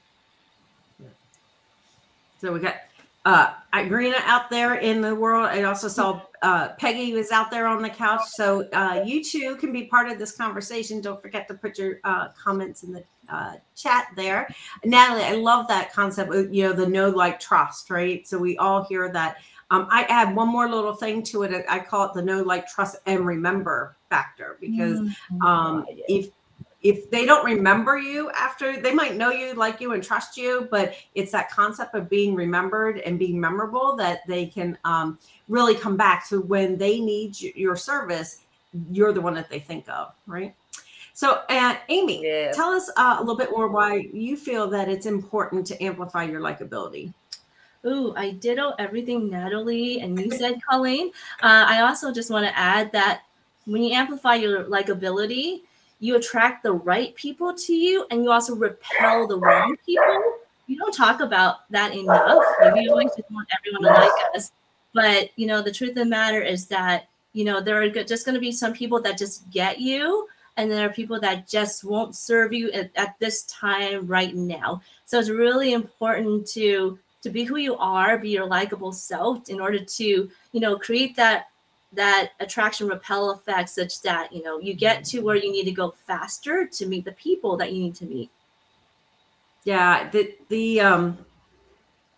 So 2.40 2.52
we 2.52 2.60
got 2.60 2.76
uh 3.24 3.54
Irina 3.74 4.16
out 4.24 4.48
there 4.48 4.76
in 4.76 5.00
the 5.00 5.14
world. 5.14 5.46
I 5.46 5.64
also 5.64 5.88
saw 5.88 6.22
uh 6.42 6.68
Peggy 6.78 7.12
was 7.12 7.32
out 7.32 7.50
there 7.50 7.66
on 7.66 7.82
the 7.82 7.90
couch. 7.90 8.22
So 8.28 8.68
uh 8.72 9.02
you 9.04 9.24
too 9.24 9.56
can 9.56 9.72
be 9.72 9.84
part 9.84 10.08
of 10.08 10.18
this 10.18 10.36
conversation. 10.36 11.00
Don't 11.00 11.20
forget 11.20 11.48
to 11.48 11.54
put 11.54 11.78
your 11.78 11.98
uh 12.04 12.28
comments 12.28 12.84
in 12.84 12.92
the 12.92 13.04
uh 13.28 13.54
chat 13.74 14.06
there. 14.16 14.48
Natalie, 14.84 15.24
I 15.24 15.32
love 15.32 15.66
that 15.68 15.92
concept 15.92 16.32
you 16.32 16.62
know 16.62 16.72
the 16.72 16.86
no 16.86 17.10
like 17.10 17.40
trust, 17.40 17.90
right? 17.90 18.26
So 18.26 18.38
we 18.38 18.56
all 18.58 18.84
hear 18.84 19.12
that 19.12 19.38
um, 19.70 19.86
I 19.90 20.04
add 20.04 20.34
one 20.34 20.48
more 20.48 20.68
little 20.68 20.94
thing 20.94 21.22
to 21.24 21.42
it. 21.42 21.64
I 21.68 21.78
call 21.80 22.06
it 22.06 22.14
the 22.14 22.22
know, 22.22 22.42
like, 22.42 22.66
trust, 22.68 22.96
and 23.06 23.26
remember 23.26 23.96
factor 24.08 24.56
because 24.60 25.00
mm-hmm. 25.00 25.42
um, 25.42 25.84
if 26.08 26.30
if 26.82 27.10
they 27.10 27.26
don't 27.26 27.44
remember 27.44 27.98
you 27.98 28.30
after 28.30 28.80
they 28.80 28.94
might 28.94 29.16
know 29.16 29.30
you 29.30 29.52
like 29.54 29.80
you 29.80 29.92
and 29.92 30.02
trust 30.02 30.36
you 30.36 30.68
but 30.70 30.94
it's 31.14 31.32
that 31.32 31.50
concept 31.50 31.94
of 31.94 32.08
being 32.08 32.34
remembered 32.34 32.98
and 33.00 33.18
being 33.18 33.38
memorable 33.38 33.96
that 33.96 34.20
they 34.26 34.46
can 34.46 34.78
um, 34.84 35.18
really 35.48 35.74
come 35.74 35.96
back 35.96 36.28
to 36.28 36.40
when 36.40 36.78
they 36.78 37.00
need 37.00 37.38
your 37.40 37.74
service 37.74 38.42
you're 38.90 39.12
the 39.12 39.20
one 39.20 39.34
that 39.34 39.50
they 39.50 39.58
think 39.58 39.88
of 39.88 40.14
right 40.26 40.54
so 41.14 41.42
uh, 41.48 41.74
amy 41.88 42.22
yes. 42.22 42.54
tell 42.54 42.70
us 42.70 42.88
uh, 42.96 43.16
a 43.18 43.20
little 43.20 43.36
bit 43.36 43.50
more 43.50 43.68
why 43.68 44.08
you 44.12 44.36
feel 44.36 44.68
that 44.68 44.88
it's 44.88 45.06
important 45.06 45.66
to 45.66 45.82
amplify 45.82 46.22
your 46.22 46.40
likability 46.40 47.12
Ooh, 47.86 48.12
I 48.16 48.32
ditto 48.32 48.74
everything 48.78 49.30
Natalie 49.30 50.00
and 50.00 50.18
you 50.18 50.30
said, 50.30 50.60
Colleen. 50.68 51.08
Uh, 51.42 51.64
I 51.68 51.82
also 51.82 52.12
just 52.12 52.30
want 52.30 52.46
to 52.46 52.58
add 52.58 52.90
that 52.92 53.22
when 53.66 53.82
you 53.82 53.92
amplify 53.92 54.34
your 54.34 54.64
likability, 54.64 55.62
you 56.00 56.16
attract 56.16 56.62
the 56.62 56.72
right 56.72 57.14
people 57.14 57.54
to 57.54 57.74
you 57.74 58.06
and 58.10 58.22
you 58.22 58.30
also 58.30 58.54
repel 58.54 59.26
the 59.26 59.38
wrong 59.38 59.76
people. 59.84 60.34
You 60.66 60.76
don't 60.76 60.94
talk 60.94 61.20
about 61.20 61.70
that 61.70 61.94
enough. 61.94 62.44
We 62.74 62.88
always 62.88 63.10
just 63.16 63.30
want 63.30 63.48
everyone 63.58 63.82
to 63.94 64.00
like 64.00 64.34
us. 64.34 64.52
But 64.92 65.30
you 65.36 65.46
know, 65.46 65.62
the 65.62 65.72
truth 65.72 65.90
of 65.90 65.96
the 65.96 66.04
matter 66.04 66.42
is 66.42 66.66
that, 66.66 67.08
you 67.32 67.44
know, 67.44 67.60
there 67.60 67.80
are 67.82 67.88
just 67.88 68.24
going 68.24 68.34
to 68.34 68.40
be 68.40 68.52
some 68.52 68.72
people 68.72 69.00
that 69.02 69.18
just 69.18 69.48
get 69.50 69.80
you 69.80 70.28
and 70.56 70.70
there 70.70 70.84
are 70.84 70.92
people 70.92 71.20
that 71.20 71.46
just 71.46 71.84
won't 71.84 72.16
serve 72.16 72.52
you 72.52 72.70
at, 72.72 72.90
at 72.96 73.18
this 73.20 73.44
time 73.44 74.06
right 74.06 74.34
now. 74.34 74.82
So 75.04 75.18
it's 75.18 75.30
really 75.30 75.72
important 75.72 76.46
to 76.48 76.98
to 77.22 77.30
be 77.30 77.44
who 77.44 77.56
you 77.56 77.76
are, 77.76 78.18
be 78.18 78.30
your 78.30 78.46
likable 78.46 78.92
self 78.92 79.48
in 79.48 79.60
order 79.60 79.78
to, 79.78 80.04
you 80.04 80.60
know, 80.60 80.76
create 80.76 81.16
that 81.16 81.48
that 81.92 82.32
attraction 82.40 82.86
repel 82.86 83.30
effect 83.30 83.70
such 83.70 84.02
that, 84.02 84.30
you 84.32 84.42
know, 84.42 84.58
you 84.58 84.74
get 84.74 85.04
to 85.04 85.20
where 85.20 85.36
you 85.36 85.50
need 85.50 85.64
to 85.64 85.72
go 85.72 85.94
faster 86.06 86.66
to 86.66 86.86
meet 86.86 87.04
the 87.04 87.12
people 87.12 87.56
that 87.56 87.72
you 87.72 87.82
need 87.82 87.94
to 87.94 88.04
meet. 88.04 88.30
Yeah, 89.64 90.08
the 90.10 90.34
the 90.48 90.80
um 90.80 91.18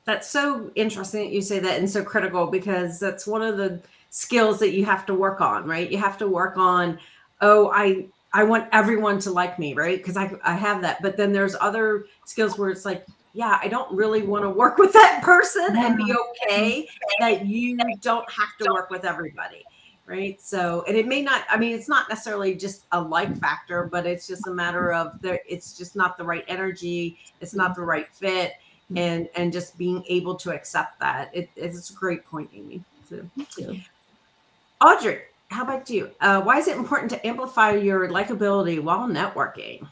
that's 0.04 0.28
so 0.28 0.70
interesting 0.74 1.24
that 1.24 1.32
you 1.32 1.40
say 1.40 1.60
that 1.60 1.78
and 1.78 1.88
so 1.88 2.02
critical 2.02 2.46
because 2.46 2.98
that's 2.98 3.26
one 3.26 3.42
of 3.42 3.56
the 3.56 3.80
skills 4.10 4.58
that 4.58 4.72
you 4.72 4.84
have 4.84 5.06
to 5.06 5.14
work 5.14 5.40
on, 5.40 5.66
right? 5.66 5.90
You 5.90 5.98
have 5.98 6.18
to 6.18 6.26
work 6.28 6.56
on, 6.56 6.98
oh, 7.40 7.70
I 7.72 8.06
I 8.32 8.44
want 8.44 8.68
everyone 8.72 9.18
to 9.20 9.30
like 9.30 9.58
me, 9.58 9.74
right? 9.74 9.98
Because 9.98 10.16
I 10.16 10.32
I 10.44 10.54
have 10.54 10.82
that. 10.82 11.00
But 11.02 11.16
then 11.16 11.32
there's 11.32 11.56
other 11.60 12.06
skills 12.24 12.58
where 12.58 12.70
it's 12.70 12.84
like 12.84 13.06
yeah, 13.32 13.58
I 13.62 13.68
don't 13.68 13.92
really 13.94 14.22
want 14.22 14.44
to 14.44 14.50
work 14.50 14.78
with 14.78 14.92
that 14.92 15.22
person 15.22 15.76
and 15.76 15.96
be 15.96 16.12
okay 16.14 16.88
that 17.20 17.46
you 17.46 17.78
don't 18.00 18.28
have 18.30 18.56
to 18.60 18.72
work 18.72 18.90
with 18.90 19.04
everybody. 19.04 19.64
Right. 20.06 20.40
So, 20.40 20.84
and 20.88 20.96
it 20.96 21.06
may 21.06 21.22
not, 21.22 21.44
I 21.48 21.56
mean, 21.56 21.72
it's 21.72 21.88
not 21.88 22.08
necessarily 22.08 22.56
just 22.56 22.86
a 22.90 23.00
like 23.00 23.36
factor, 23.38 23.84
but 23.84 24.06
it's 24.06 24.26
just 24.26 24.48
a 24.48 24.50
matter 24.50 24.92
of 24.92 25.20
there, 25.22 25.38
it's 25.48 25.78
just 25.78 25.94
not 25.94 26.18
the 26.18 26.24
right 26.24 26.44
energy. 26.48 27.18
It's 27.40 27.54
not 27.54 27.76
the 27.76 27.82
right 27.82 28.08
fit. 28.08 28.54
And, 28.96 29.28
and 29.36 29.52
just 29.52 29.78
being 29.78 30.02
able 30.08 30.34
to 30.34 30.50
accept 30.50 30.98
that. 30.98 31.30
It, 31.32 31.48
it's 31.54 31.90
a 31.90 31.94
great 31.94 32.26
point, 32.26 32.50
Amy. 32.52 32.82
So, 33.08 33.76
Audrey, 34.80 35.20
how 35.46 35.62
about 35.62 35.88
you? 35.88 36.10
Uh, 36.20 36.40
why 36.40 36.58
is 36.58 36.66
it 36.66 36.76
important 36.76 37.10
to 37.10 37.24
amplify 37.24 37.70
your 37.72 38.08
likability 38.08 38.82
while 38.82 39.06
networking? 39.06 39.86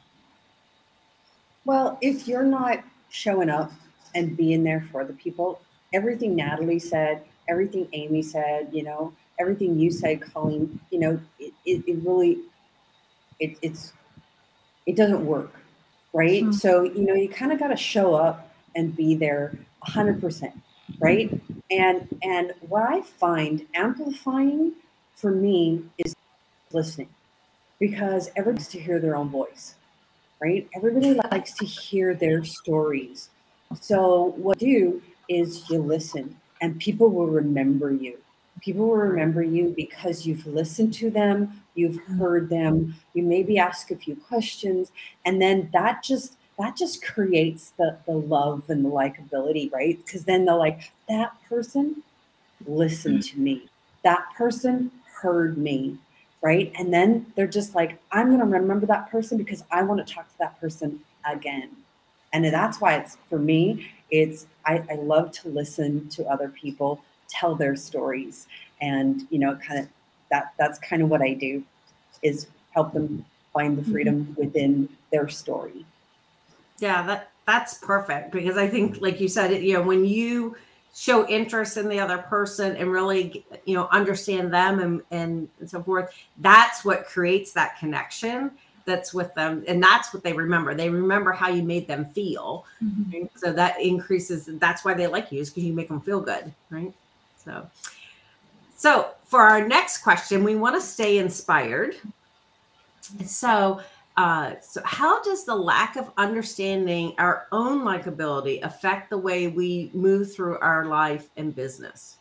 Well, 1.64 1.96
if 2.00 2.26
you're 2.26 2.42
not 2.42 2.82
showing 3.10 3.50
up 3.50 3.72
and 4.14 4.36
being 4.36 4.64
there 4.64 4.86
for 4.92 5.04
the 5.04 5.12
people. 5.14 5.60
Everything 5.92 6.36
Natalie 6.36 6.78
said, 6.80 7.22
everything 7.48 7.88
Amy 7.92 8.22
said, 8.22 8.70
you 8.72 8.82
know, 8.84 9.12
everything 9.40 9.78
you 9.78 9.90
said, 9.90 10.20
Colleen, 10.22 10.80
you 10.90 11.00
know, 11.00 11.20
it, 11.38 11.54
it, 11.66 11.84
it 11.88 11.98
really, 12.04 12.38
it, 13.40 13.58
it's, 13.62 13.92
it 14.86 14.96
doesn't 14.96 15.24
work. 15.26 15.52
right? 16.14 16.42
Mm-hmm. 16.44 16.52
So, 16.52 16.84
you 16.84 17.06
know, 17.06 17.14
you 17.14 17.30
kind 17.30 17.52
of 17.52 17.60
got 17.60 17.68
to 17.68 17.76
show 17.76 18.14
up 18.14 18.52
and 18.76 18.96
be 18.96 19.16
there 19.16 19.54
100%, 19.88 20.52
right? 21.00 21.40
And 21.70 22.08
and 22.22 22.54
what 22.62 22.84
I 22.84 23.02
find 23.02 23.66
amplifying 23.74 24.74
for 25.16 25.32
me 25.32 25.84
is 25.98 26.16
listening 26.72 27.10
because 27.80 28.30
everybody 28.36 28.58
likes 28.62 28.72
to 28.72 28.80
hear 28.80 29.00
their 29.00 29.16
own 29.16 29.30
voice, 29.30 29.76
right? 30.40 30.68
Everybody 30.74 31.14
likes 31.30 31.52
to 31.54 31.64
hear 31.64 32.14
their 32.14 32.44
stories. 32.44 33.30
So 33.80 34.34
what 34.36 34.60
you 34.62 34.78
do 34.78 35.02
is 35.28 35.68
you 35.68 35.78
listen 35.78 36.36
and 36.60 36.78
people 36.78 37.10
will 37.10 37.26
remember 37.26 37.92
you. 37.92 38.18
People 38.60 38.88
will 38.88 38.96
remember 38.96 39.42
you 39.42 39.72
because 39.76 40.26
you've 40.26 40.46
listened 40.46 40.92
to 40.94 41.10
them, 41.10 41.62
you've 41.74 42.00
heard 42.18 42.48
them, 42.48 42.94
you 43.14 43.22
maybe 43.22 43.58
ask 43.58 43.90
a 43.90 43.96
few 43.96 44.16
questions, 44.16 44.90
and 45.24 45.40
then 45.40 45.70
that 45.72 46.02
just 46.02 46.34
that 46.58 46.76
just 46.76 47.04
creates 47.04 47.70
the 47.78 47.96
the 48.06 48.16
love 48.16 48.64
and 48.68 48.84
the 48.84 48.88
likability, 48.88 49.72
right? 49.72 49.96
Because 50.04 50.24
then 50.24 50.44
they're 50.44 50.56
like, 50.56 50.90
that 51.08 51.32
person 51.48 52.02
listened 52.66 53.22
to 53.24 53.38
me. 53.38 53.68
That 54.02 54.24
person 54.36 54.90
heard 55.22 55.56
me, 55.56 55.98
right? 56.40 56.72
And 56.78 56.92
then 56.92 57.26
they're 57.34 57.46
just 57.46 57.74
like, 57.74 57.98
I'm 58.12 58.30
gonna 58.30 58.46
remember 58.46 58.86
that 58.86 59.10
person 59.10 59.38
because 59.38 59.64
I 59.70 59.82
want 59.82 60.06
to 60.06 60.14
talk 60.14 60.28
to 60.28 60.38
that 60.38 60.60
person 60.60 61.00
again. 61.28 61.70
And 62.32 62.44
that's 62.44 62.80
why 62.80 62.96
it's 62.96 63.16
for 63.28 63.38
me, 63.38 63.90
it's 64.10 64.46
I, 64.64 64.84
I 64.90 64.94
love 64.94 65.32
to 65.32 65.48
listen 65.48 66.08
to 66.10 66.24
other 66.26 66.48
people 66.48 67.02
tell 67.28 67.54
their 67.54 67.76
stories 67.76 68.46
and 68.80 69.26
you 69.28 69.38
know 69.38 69.54
kind 69.56 69.80
of 69.80 69.88
that 70.30 70.54
that's 70.58 70.78
kind 70.78 71.02
of 71.02 71.10
what 71.10 71.20
i 71.20 71.34
do 71.34 71.62
is 72.22 72.46
help 72.70 72.94
them 72.94 73.22
find 73.52 73.76
the 73.76 73.82
freedom 73.90 74.24
mm-hmm. 74.24 74.40
within 74.40 74.88
their 75.10 75.28
story 75.28 75.84
Yeah, 76.78 77.02
that 77.06 77.30
that's 77.46 77.78
perfect 77.78 78.30
because 78.30 78.56
I 78.56 78.68
think, 78.68 79.00
like 79.00 79.20
you 79.20 79.28
said, 79.28 79.62
you 79.62 79.72
know, 79.72 79.82
when 79.82 80.04
you 80.04 80.56
show 80.98 81.24
interest 81.28 81.76
in 81.76 81.88
the 81.88 82.00
other 82.00 82.18
person 82.18 82.74
and 82.76 82.90
really, 82.90 83.46
you 83.66 83.74
know, 83.74 83.88
understand 83.92 84.52
them 84.52 84.80
and 84.80 85.00
and, 85.12 85.48
and 85.60 85.70
so 85.70 85.80
forth, 85.80 86.12
that's 86.38 86.84
what 86.84 87.06
creates 87.06 87.52
that 87.52 87.78
connection 87.78 88.50
that's 88.84 89.14
with 89.14 89.32
them, 89.34 89.62
and 89.68 89.80
that's 89.80 90.12
what 90.12 90.24
they 90.24 90.32
remember. 90.32 90.74
They 90.74 90.90
remember 90.90 91.30
how 91.30 91.50
you 91.50 91.62
made 91.62 91.86
them 91.86 92.06
feel, 92.06 92.64
mm-hmm. 92.82 93.12
right? 93.12 93.30
so 93.36 93.52
that 93.52 93.80
increases. 93.80 94.48
That's 94.54 94.84
why 94.84 94.94
they 94.94 95.06
like 95.06 95.30
you 95.30 95.40
is 95.40 95.50
because 95.50 95.64
you 95.64 95.72
make 95.72 95.88
them 95.88 96.00
feel 96.00 96.20
good, 96.20 96.52
right? 96.70 96.92
So, 97.36 97.70
so 98.76 99.10
for 99.24 99.42
our 99.42 99.64
next 99.68 99.98
question, 99.98 100.42
we 100.42 100.56
want 100.56 100.74
to 100.74 100.80
stay 100.80 101.18
inspired. 101.18 101.94
So. 103.24 103.80
Uh, 104.18 104.58
so, 104.60 104.82
how 104.84 105.22
does 105.22 105.44
the 105.44 105.54
lack 105.54 105.94
of 105.94 106.10
understanding 106.16 107.14
our 107.18 107.46
own 107.52 107.84
likability 107.84 108.60
affect 108.64 109.10
the 109.10 109.16
way 109.16 109.46
we 109.46 109.92
move 109.94 110.34
through 110.34 110.58
our 110.58 110.86
life 110.86 111.30
and 111.36 111.54
business? 111.54 112.16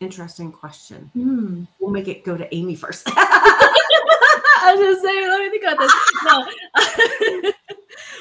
Interesting 0.00 0.52
question. 0.52 1.10
Hmm. 1.14 1.64
We'll 1.80 1.90
make 1.90 2.06
it 2.06 2.22
go 2.22 2.36
to 2.36 2.54
Amy 2.54 2.74
first. 2.74 3.04
I 3.16 4.74
was 4.76 4.80
just 4.80 5.02
saying, 5.02 5.26
let 5.26 5.40
me 5.40 5.48
think 5.48 5.64
about 5.64 5.78
this. 5.78 5.92
No. 7.44 7.52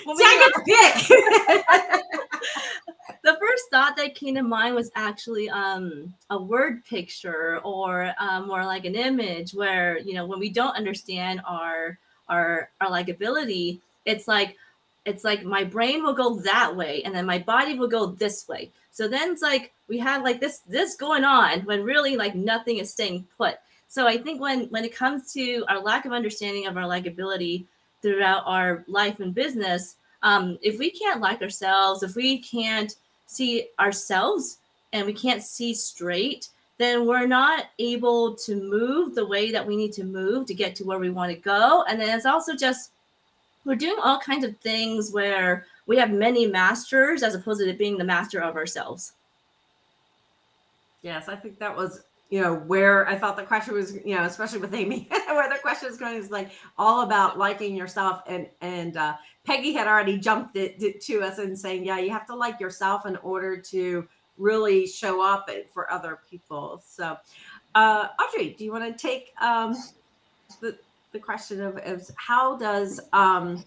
Well, 0.05 0.15
Second 0.17 0.53
pick. 0.65 1.07
the 3.23 3.37
first 3.39 3.63
thought 3.71 3.97
that 3.97 4.13
came 4.13 4.35
to 4.35 4.43
mind 4.43 4.75
was 4.75 4.91
actually 4.95 5.49
um, 5.49 6.13
a 6.29 6.41
word 6.41 6.85
picture 6.85 7.59
or 7.63 8.13
um, 8.19 8.47
more 8.47 8.63
like 8.63 8.85
an 8.85 8.93
image 8.93 9.53
where 9.53 9.97
you 9.99 10.13
know 10.13 10.27
when 10.27 10.39
we 10.39 10.49
don't 10.49 10.77
understand 10.77 11.41
our 11.45 11.97
our 12.29 12.69
our 12.81 12.89
likability 12.89 13.79
it's 14.05 14.27
like 14.27 14.57
it's 15.05 15.23
like 15.23 15.43
my 15.43 15.63
brain 15.63 16.03
will 16.03 16.13
go 16.13 16.35
that 16.39 16.75
way 16.75 17.03
and 17.03 17.13
then 17.13 17.25
my 17.25 17.37
body 17.37 17.77
will 17.77 17.87
go 17.87 18.07
this 18.07 18.47
way. 18.47 18.71
So 18.89 19.07
then 19.07 19.31
it's 19.31 19.41
like 19.43 19.71
we 19.87 19.99
have 19.99 20.23
like 20.23 20.39
this 20.39 20.59
this 20.67 20.95
going 20.95 21.23
on 21.23 21.61
when 21.61 21.83
really 21.83 22.17
like 22.17 22.33
nothing 22.33 22.77
is 22.77 22.91
staying 22.91 23.27
put. 23.37 23.57
So 23.87 24.07
i 24.07 24.17
think 24.17 24.41
when 24.41 24.65
when 24.71 24.83
it 24.83 24.95
comes 24.95 25.31
to 25.33 25.63
our 25.69 25.79
lack 25.79 26.05
of 26.05 26.11
understanding 26.11 26.65
of 26.65 26.75
our 26.75 26.83
likability 26.83 27.65
throughout 28.01 28.43
our 28.45 28.83
life 28.87 29.19
and 29.19 29.33
business 29.33 29.95
um, 30.21 30.57
if 30.61 30.79
we 30.79 30.89
can't 30.89 31.21
like 31.21 31.41
ourselves 31.41 32.03
if 32.03 32.15
we 32.15 32.39
can't 32.39 32.95
see 33.25 33.67
ourselves 33.79 34.57
and 34.93 35.05
we 35.05 35.13
can't 35.13 35.43
see 35.43 35.73
straight, 35.73 36.49
then 36.77 37.05
we're 37.05 37.27
not 37.27 37.65
able 37.79 38.35
to 38.35 38.55
move 38.55 39.15
the 39.15 39.25
way 39.25 39.51
that 39.51 39.65
we 39.65 39.75
need 39.75 39.93
to 39.93 40.03
move 40.03 40.45
to 40.47 40.53
get 40.53 40.75
to 40.75 40.83
where 40.83 40.99
we 40.99 41.09
want 41.09 41.31
to 41.31 41.37
go. 41.37 41.83
And 41.87 41.99
then 41.99 42.15
it's 42.15 42.25
also 42.25 42.55
just 42.55 42.91
we're 43.63 43.75
doing 43.75 43.97
all 44.03 44.19
kinds 44.19 44.43
of 44.45 44.57
things 44.57 45.11
where 45.11 45.65
we 45.87 45.97
have 45.97 46.11
many 46.11 46.45
masters 46.45 47.23
as 47.23 47.35
opposed 47.35 47.63
to 47.63 47.73
being 47.73 47.97
the 47.97 48.03
master 48.03 48.41
of 48.41 48.55
ourselves. 48.55 49.13
yes, 51.01 51.29
I 51.29 51.35
think 51.35 51.59
that 51.59 51.75
was, 51.75 52.03
you 52.29 52.41
know, 52.41 52.55
where 52.55 53.07
I 53.07 53.15
thought 53.17 53.37
the 53.37 53.43
question 53.43 53.73
was, 53.75 53.95
you 54.03 54.15
know, 54.15 54.23
especially 54.23 54.59
with 54.59 54.73
Amy, 54.73 55.07
where 55.27 55.49
the 55.49 55.59
question 55.59 55.89
is 55.89 55.97
going 55.97 56.17
is 56.17 56.31
like 56.31 56.51
all 56.77 57.01
about 57.01 57.37
liking 57.37 57.75
yourself. 57.75 58.21
And 58.27 58.47
and 58.61 58.97
uh, 58.97 59.15
Peggy 59.45 59.73
had 59.73 59.87
already 59.87 60.17
jumped 60.17 60.55
it, 60.55 61.01
to 61.01 61.21
us 61.21 61.37
and 61.37 61.57
saying, 61.57 61.85
yeah, 61.85 61.99
you 61.99 62.09
have 62.09 62.25
to 62.27 62.35
like 62.35 62.59
yourself 62.59 63.05
in 63.05 63.15
order 63.17 63.57
to 63.57 64.07
really 64.37 64.87
show 64.87 65.21
up 65.21 65.49
for 65.73 65.91
other 65.91 66.19
people. 66.29 66.81
So, 66.85 67.17
uh, 67.73 68.07
Audrey, 68.21 68.55
do 68.57 68.63
you 68.63 68.71
want 68.71 68.85
to 68.85 69.01
take 69.01 69.33
um, 69.41 69.75
the 70.61 70.77
the 71.11 71.19
question 71.19 71.61
of, 71.61 71.77
of 71.77 72.09
how 72.17 72.57
does 72.57 72.99
um, 73.13 73.63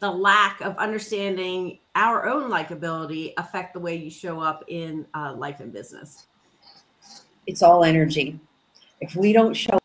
the 0.00 0.10
lack 0.10 0.60
of 0.60 0.76
understanding 0.76 1.78
our 1.94 2.28
own 2.28 2.50
likability 2.50 3.32
affect 3.38 3.72
the 3.72 3.80
way 3.80 3.96
you 3.96 4.10
show 4.10 4.40
up 4.40 4.64
in 4.68 5.06
uh, 5.14 5.32
life 5.34 5.60
and 5.60 5.72
business? 5.72 6.26
it's 7.46 7.62
all 7.62 7.84
energy 7.84 8.38
if 9.00 9.16
we 9.16 9.32
don't 9.32 9.54
show 9.54 9.78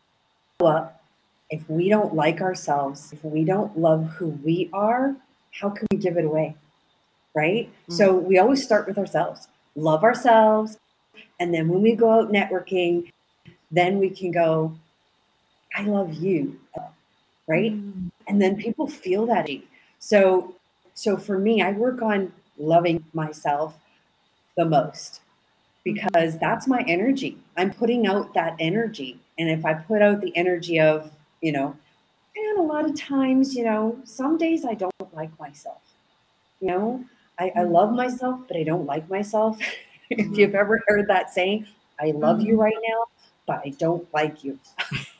up 0.60 1.02
if 1.50 1.68
we 1.68 1.88
don't 1.88 2.14
like 2.14 2.40
ourselves 2.40 3.12
if 3.12 3.22
we 3.24 3.44
don't 3.44 3.76
love 3.78 4.06
who 4.10 4.28
we 4.44 4.68
are 4.72 5.14
how 5.50 5.68
can 5.68 5.86
we 5.90 5.98
give 5.98 6.16
it 6.16 6.24
away 6.24 6.54
right? 7.34 7.70
So 7.88 8.14
mm-hmm. 8.14 8.26
we 8.26 8.38
always 8.38 8.62
start 8.62 8.86
with 8.86 8.98
ourselves 8.98 9.48
love 9.76 10.02
ourselves 10.02 10.76
and 11.38 11.54
then 11.54 11.68
when 11.68 11.80
we 11.80 11.94
go 11.94 12.10
out 12.10 12.32
networking 12.32 13.12
then 13.70 14.00
we 14.00 14.10
can 14.10 14.32
go 14.32 14.74
i 15.76 15.82
love 15.82 16.12
you 16.14 16.58
right? 17.48 17.72
Mm-hmm. 17.72 18.08
And 18.28 18.40
then 18.40 18.56
people 18.56 18.86
feel 18.86 19.26
that. 19.26 19.48
So 19.98 20.54
so 20.94 21.16
for 21.16 21.38
me 21.38 21.62
i 21.62 21.72
work 21.72 22.02
on 22.02 22.32
loving 22.58 23.04
myself 23.14 23.76
the 24.56 24.64
most 24.64 25.20
because 25.82 26.10
mm-hmm. 26.12 26.38
that's 26.38 26.68
my 26.68 26.84
energy. 26.86 27.38
I'm 27.56 27.72
putting 27.72 28.06
out 28.06 28.34
that 28.34 28.54
energy. 28.60 29.18
And 29.38 29.48
if 29.48 29.64
i 29.64 29.74
put 29.74 30.02
out 30.02 30.20
the 30.20 30.36
energy 30.36 30.78
of 30.78 31.10
you 31.40 31.52
know 31.52 31.76
and 32.36 32.58
a 32.58 32.62
lot 32.62 32.84
of 32.84 32.96
times 32.96 33.54
you 33.54 33.64
know 33.64 33.98
some 34.04 34.36
days 34.38 34.64
i 34.64 34.74
don't 34.74 35.14
like 35.14 35.30
myself 35.38 35.80
you 36.60 36.68
know 36.68 37.04
i, 37.38 37.44
I 37.44 37.50
mm-hmm. 37.50 37.72
love 37.72 37.92
myself 37.92 38.40
but 38.48 38.56
i 38.56 38.62
don't 38.62 38.86
like 38.86 39.08
myself. 39.08 39.58
If 40.10 40.38
you've 40.38 40.50
mm-hmm. 40.50 40.56
ever 40.56 40.82
heard 40.88 41.06
that 41.08 41.34
saying 41.34 41.66
i 42.00 42.12
love 42.12 42.40
you 42.40 42.54
mm-hmm. 42.54 42.62
right 42.62 42.76
now 42.88 43.04
but 43.46 43.60
i 43.64 43.70
don't 43.78 44.06
like 44.14 44.42
you 44.42 44.58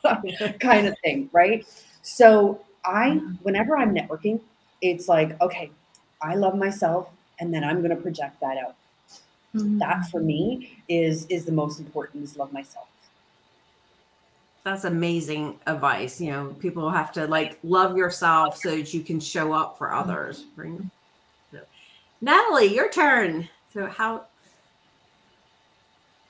kind 0.61 0.87
of 0.87 0.97
thing 1.05 1.29
right? 1.33 1.67
So 2.01 2.65
i 2.87 3.21
whenever 3.43 3.77
i'm 3.77 3.95
networking 3.95 4.41
it's 4.81 5.07
like 5.07 5.39
okay 5.43 5.71
i 6.23 6.35
love 6.37 6.57
myself 6.57 7.11
and 7.39 7.53
then 7.53 7.65
i'm 7.65 7.79
going 7.83 7.95
to 7.95 8.03
project 8.03 8.41
that 8.41 8.57
out. 8.57 8.75
That 9.55 10.09
for 10.11 10.21
me 10.21 10.79
is 10.89 11.27
is 11.27 11.45
the 11.45 11.53
most 11.53 11.81
important 11.81 12.25
is 12.25 12.37
love 12.37 12.53
myself. 12.53 12.87
That's 14.65 14.85
amazing 14.85 15.59
advice. 15.67 16.21
You 16.21 16.33
know, 16.33 16.57
people 16.61 16.91
have 16.91 17.13
to 17.13 17.27
like 17.27 17.59
love 17.63 17.97
yourself 17.97 18.59
so 18.59 18.77
that 18.77 18.93
you 18.93 19.03
can 19.03 19.19
show 19.21 19.53
up 19.53 19.79
for 19.79 19.93
others. 19.93 20.45
Right? 20.55 20.79
Natalie, 22.21 22.75
your 22.75 22.91
turn. 22.91 23.49
So, 23.73 23.87
how? 23.87 24.25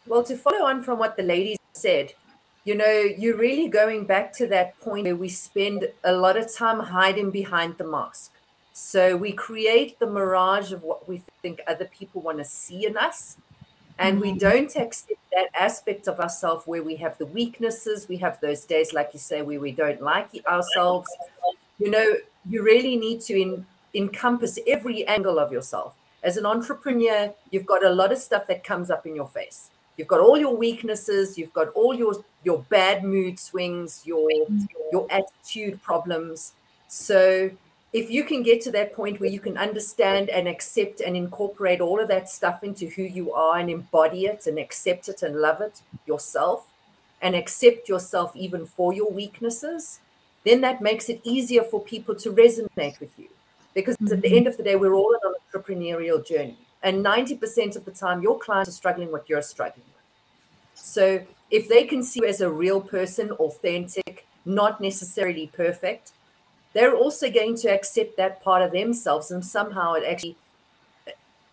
Well, 0.07 0.23
to 0.25 0.37
follow 0.37 0.67
on 0.67 0.83
from 0.83 0.99
what 0.99 1.17
the 1.17 1.23
ladies 1.23 1.59
said, 1.73 2.15
you 2.65 2.75
know, 2.75 2.91
you're 2.91 3.37
really 3.37 3.69
going 3.69 4.05
back 4.05 4.33
to 4.35 4.47
that 4.49 4.79
point 4.81 5.05
where 5.05 5.17
we 5.17 5.29
spend 5.29 5.89
a 6.05 6.13
lot 6.13 6.37
of 6.37 6.53
time 6.53 6.81
hiding 6.81 7.31
behind 7.31 7.79
the 7.79 7.87
mask. 7.87 8.33
So 8.73 9.17
we 9.17 9.33
create 9.33 9.99
the 9.99 10.07
mirage 10.07 10.71
of 10.73 10.83
what 10.83 11.09
we 11.09 11.23
think 11.43 11.61
other 11.67 11.87
people 11.87 12.21
want 12.21 12.39
to 12.39 12.45
see 12.45 12.87
in 12.87 12.97
us. 12.97 13.39
And 13.99 14.21
we 14.21 14.29
mm-hmm. 14.29 14.39
don't 14.39 14.77
accept 14.77 15.19
that 15.33 15.49
aspect 15.59 16.07
of 16.07 16.21
ourselves 16.21 16.67
where 16.67 16.83
we 16.83 16.97
have 16.97 17.19
the 17.19 17.27
weaknesses, 17.27 18.07
we 18.09 18.19
have 18.19 18.41
those 18.41 18.65
days, 18.65 18.93
like 18.93 19.11
you 19.13 19.19
say, 19.19 19.43
where 19.43 19.59
we 19.59 19.73
don't 19.73 20.01
like 20.01 20.29
ourselves. 20.47 21.09
You 21.79 21.91
know, 21.91 22.17
you 22.49 22.63
really 22.63 22.97
need 22.97 23.21
to 23.23 23.41
in, 23.41 23.67
encompass 23.95 24.59
every 24.67 25.07
angle 25.07 25.39
of 25.39 25.53
yourself. 25.53 25.97
As 26.23 26.37
an 26.37 26.47
entrepreneur, 26.47 27.33
you've 27.51 27.67
got 27.67 27.85
a 27.85 27.91
lot 27.91 28.13
of 28.13 28.19
stuff 28.19 28.47
that 28.49 28.65
comes 28.65 28.91
up 28.91 29.07
in 29.07 29.15
your 29.15 29.29
face. 29.29 29.71
You've 29.97 30.09
got 30.09 30.21
all 30.21 30.39
your 30.39 30.57
weaknesses, 30.57 31.37
you've 31.37 31.53
got 31.53 31.69
all 31.71 31.95
your 31.95 32.25
your 32.45 32.65
bad 32.69 33.05
mood 33.05 33.39
swings, 33.39 34.03
your 34.05 34.31
your 34.93 35.07
attitude 35.11 35.83
problems. 35.83 36.53
So 36.87 37.51
if 37.93 38.11
you 38.11 38.23
can 38.25 38.43
get 38.43 38.61
to 38.63 38.71
that 38.73 38.93
point 38.93 39.19
where 39.19 39.31
you 39.31 39.41
can 39.41 39.57
understand 39.57 40.29
and 40.29 40.47
accept 40.47 41.01
and 41.01 41.17
incorporate 41.17 41.81
all 41.81 41.99
of 42.01 42.09
that 42.09 42.29
stuff 42.29 42.63
into 42.63 42.87
who 42.87 43.03
you 43.03 43.33
are 43.33 43.59
and 43.59 43.71
embody 43.71 44.27
it 44.27 44.47
and 44.47 44.59
accept 44.59 45.09
it 45.09 45.23
and 45.23 45.41
love 45.41 45.61
it 45.61 45.81
yourself 46.07 46.67
and 47.23 47.35
accept 47.35 47.89
yourself 47.89 48.37
even 48.37 48.67
for 48.67 48.93
your 48.93 49.11
weaknesses, 49.11 50.01
then 50.45 50.61
that 50.61 50.83
makes 50.83 51.09
it 51.09 51.21
easier 51.25 51.63
for 51.63 51.83
people 51.83 52.15
to 52.15 52.31
resonate 52.31 53.01
with 53.01 53.19
you. 53.19 53.29
Because 53.81 53.97
mm-hmm. 53.97 54.15
at 54.15 54.23
the 54.23 54.37
end 54.37 54.47
of 54.47 54.57
the 54.57 54.63
day, 54.63 54.77
we're 54.77 54.95
all 54.95 55.17
on 55.23 55.33
an 55.33 55.63
entrepreneurial 55.63 56.27
journey. 56.27 56.59
And 56.83 57.05
90% 57.05 57.77
of 57.77 57.85
the 57.85 57.91
time, 57.91 58.23
your 58.23 58.39
clients 58.39 58.69
are 58.69 58.73
struggling 58.73 59.13
what 59.13 59.29
you're 59.29 59.43
struggling 59.43 59.87
with. 59.87 60.85
So 60.85 61.21
if 61.51 61.69
they 61.69 61.85
can 61.85 62.03
see 62.03 62.21
you 62.23 62.29
as 62.29 62.41
a 62.41 62.51
real 62.51 62.81
person, 62.81 63.31
authentic, 63.33 64.27
not 64.45 64.81
necessarily 64.81 65.51
perfect, 65.53 66.13
they're 66.73 66.97
also 66.97 67.31
going 67.31 67.57
to 67.57 67.69
accept 67.69 68.17
that 68.17 68.43
part 68.43 68.63
of 68.63 68.73
themselves 68.73 69.31
and 69.31 69.45
somehow 69.45 69.95
it 69.95 70.05
actually 70.05 70.37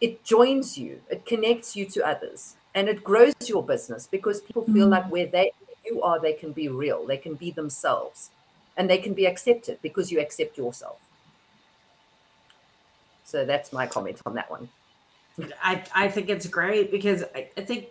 it 0.01 0.23
joins 0.23 0.77
you 0.77 1.01
it 1.09 1.25
connects 1.25 1.75
you 1.75 1.85
to 1.85 2.05
others 2.05 2.55
and 2.73 2.89
it 2.89 3.03
grows 3.03 3.33
your 3.47 3.63
business 3.63 4.07
because 4.07 4.41
people 4.41 4.63
feel 4.63 4.73
mm-hmm. 4.75 4.91
like 4.91 5.11
where 5.11 5.25
they 5.25 5.51
you 5.85 6.01
are 6.01 6.19
they 6.19 6.33
can 6.33 6.51
be 6.51 6.67
real 6.67 7.05
they 7.05 7.17
can 7.17 7.33
be 7.35 7.49
themselves 7.49 8.29
and 8.77 8.89
they 8.89 8.97
can 8.97 9.13
be 9.13 9.25
accepted 9.25 9.79
because 9.81 10.11
you 10.11 10.19
accept 10.19 10.57
yourself 10.57 10.99
so 13.25 13.43
that's 13.43 13.73
my 13.73 13.85
comment 13.85 14.21
on 14.25 14.35
that 14.35 14.49
one. 14.49 14.69
I 15.61 15.83
i 15.93 16.07
think 16.07 16.29
it's 16.29 16.47
great 16.47 16.91
because 16.91 17.23
i, 17.35 17.49
I 17.57 17.61
think 17.61 17.87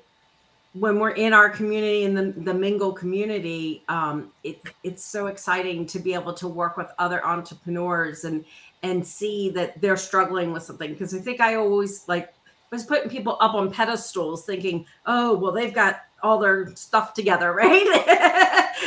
when 0.72 0.98
we're 0.98 1.10
in 1.10 1.32
our 1.32 1.48
community 1.48 2.02
in 2.04 2.14
the, 2.14 2.32
the 2.36 2.54
mingle 2.54 2.92
community 2.92 3.82
um, 3.88 4.32
it, 4.42 4.60
it's 4.82 5.04
so 5.04 5.28
exciting 5.28 5.86
to 5.86 5.98
be 5.98 6.14
able 6.14 6.34
to 6.34 6.48
work 6.48 6.76
with 6.76 6.88
other 6.98 7.24
entrepreneurs 7.24 8.24
and 8.24 8.44
and 8.82 9.06
see 9.06 9.50
that 9.50 9.80
they're 9.80 9.96
struggling 9.96 10.52
with 10.52 10.62
something. 10.62 10.92
Because 10.92 11.14
i 11.14 11.18
think 11.18 11.40
i 11.40 11.54
always 11.54 12.06
like 12.08 12.32
was 12.70 12.84
putting 12.84 13.08
people 13.08 13.36
up 13.40 13.54
on 13.54 13.70
pedestals 13.70 14.44
thinking 14.44 14.84
oh 15.06 15.36
well 15.36 15.52
they've 15.52 15.74
got 15.74 16.02
all 16.22 16.38
their 16.38 16.74
stuff 16.74 17.14
together 17.14 17.52
right? 17.62 17.86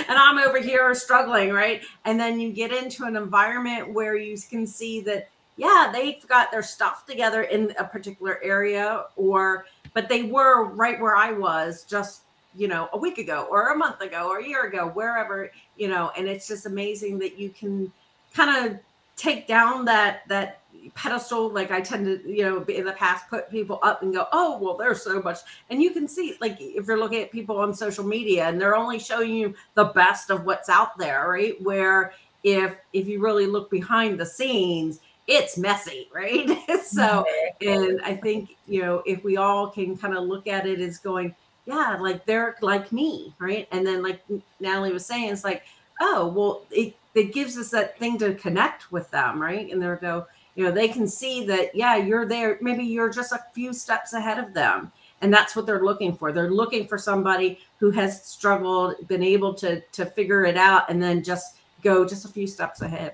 And 0.09 0.17
i'm 0.17 0.39
over 0.39 0.59
here 0.59 0.93
struggling 0.93 1.51
right? 1.51 1.81
And 2.05 2.19
then 2.19 2.39
you 2.39 2.51
get 2.51 2.71
into 2.71 3.05
an 3.05 3.15
environment 3.15 3.93
where 3.93 4.15
you 4.15 4.37
can 4.49 4.67
see 4.67 5.01
that 5.01 5.29
yeah 5.57 5.89
they've 5.91 6.25
got 6.27 6.51
their 6.51 6.63
stuff 6.63 7.05
together 7.05 7.43
in 7.43 7.73
a 7.77 7.83
particular 7.83 8.39
area 8.43 9.05
or 9.15 9.65
but 9.93 10.07
they 10.07 10.23
were 10.23 10.65
right 10.65 10.99
where 10.99 11.15
I 11.15 11.31
was 11.31 11.83
just 11.83 12.21
you 12.55 12.67
know 12.67 12.89
a 12.93 12.97
week 12.97 13.17
ago 13.17 13.47
or 13.49 13.73
a 13.73 13.77
month 13.77 14.01
ago 14.01 14.29
or 14.29 14.39
a 14.39 14.47
year 14.47 14.65
ago 14.65 14.87
wherever 14.87 15.51
you 15.77 15.87
know 15.87 16.11
and 16.17 16.27
it's 16.27 16.47
just 16.47 16.65
amazing 16.65 17.19
that 17.19 17.37
you 17.37 17.49
can 17.49 17.91
kind 18.33 18.65
of 18.65 18.79
take 19.15 19.47
down 19.47 19.85
that 19.85 20.21
that 20.27 20.61
pedestal 20.95 21.49
like 21.49 21.71
i 21.71 21.81
tend 21.81 22.05
to 22.05 22.31
you 22.31 22.43
know 22.43 22.63
in 22.65 22.85
the 22.85 22.93
past 22.93 23.27
put 23.29 23.49
people 23.49 23.79
up 23.81 24.03
and 24.03 24.13
go 24.13 24.27
oh 24.31 24.57
well 24.59 24.77
there's 24.77 25.01
so 25.01 25.21
much 25.21 25.39
and 25.69 25.81
you 25.81 25.91
can 25.91 26.07
see 26.07 26.35
like 26.39 26.55
if 26.59 26.85
you're 26.87 26.99
looking 26.99 27.21
at 27.21 27.31
people 27.31 27.57
on 27.57 27.73
social 27.73 28.05
media 28.05 28.47
and 28.47 28.61
they're 28.61 28.75
only 28.75 28.99
showing 28.99 29.33
you 29.33 29.53
the 29.73 29.85
best 29.85 30.29
of 30.29 30.45
what's 30.45 30.69
out 30.69 30.97
there 30.97 31.29
right? 31.29 31.61
Where 31.61 32.13
if 32.43 32.77
if 32.93 33.07
you 33.07 33.19
really 33.19 33.47
look 33.47 33.69
behind 33.69 34.19
the 34.19 34.25
scenes 34.25 34.99
it's 35.27 35.57
messy, 35.57 36.07
right? 36.13 36.49
so, 36.83 37.25
and 37.61 38.01
I 38.03 38.15
think, 38.15 38.55
you 38.67 38.81
know, 38.81 39.03
if 39.05 39.23
we 39.23 39.37
all 39.37 39.69
can 39.69 39.97
kind 39.97 40.15
of 40.15 40.23
look 40.23 40.47
at 40.47 40.65
it 40.65 40.79
as 40.79 40.97
going, 40.97 41.35
yeah, 41.65 41.97
like 41.99 42.25
they're 42.25 42.55
like 42.61 42.91
me, 42.91 43.33
right? 43.39 43.67
And 43.71 43.85
then, 43.85 44.01
like 44.01 44.21
Natalie 44.59 44.93
was 44.93 45.05
saying, 45.05 45.31
it's 45.31 45.43
like, 45.43 45.63
oh, 45.99 46.27
well, 46.27 46.61
it, 46.71 46.95
it 47.13 47.33
gives 47.33 47.57
us 47.57 47.69
that 47.71 47.99
thing 47.99 48.17
to 48.19 48.35
connect 48.35 48.91
with 48.91 49.11
them, 49.11 49.41
right? 49.41 49.71
And 49.71 49.81
they're 49.81 49.97
go, 49.97 50.25
you 50.55 50.63
know, 50.63 50.71
they 50.71 50.87
can 50.87 51.07
see 51.07 51.45
that, 51.45 51.75
yeah, 51.75 51.97
you're 51.97 52.25
there. 52.25 52.57
Maybe 52.61 52.83
you're 52.83 53.11
just 53.11 53.31
a 53.31 53.43
few 53.53 53.73
steps 53.73 54.13
ahead 54.13 54.39
of 54.39 54.53
them. 54.53 54.91
And 55.21 55.33
that's 55.33 55.55
what 55.55 55.65
they're 55.65 55.83
looking 55.83 56.15
for. 56.15 56.31
They're 56.31 56.51
looking 56.51 56.87
for 56.87 56.97
somebody 56.97 57.59
who 57.79 57.91
has 57.91 58.23
struggled, 58.23 59.07
been 59.07 59.23
able 59.23 59.53
to 59.55 59.81
to 59.81 60.05
figure 60.05 60.45
it 60.45 60.57
out, 60.57 60.89
and 60.89 61.01
then 61.01 61.23
just 61.23 61.57
go 61.83 62.05
just 62.05 62.25
a 62.25 62.27
few 62.27 62.45
steps 62.45 62.81
ahead. 62.81 63.13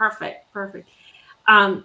Perfect. 0.00 0.50
Perfect. 0.54 0.88
Um, 1.46 1.84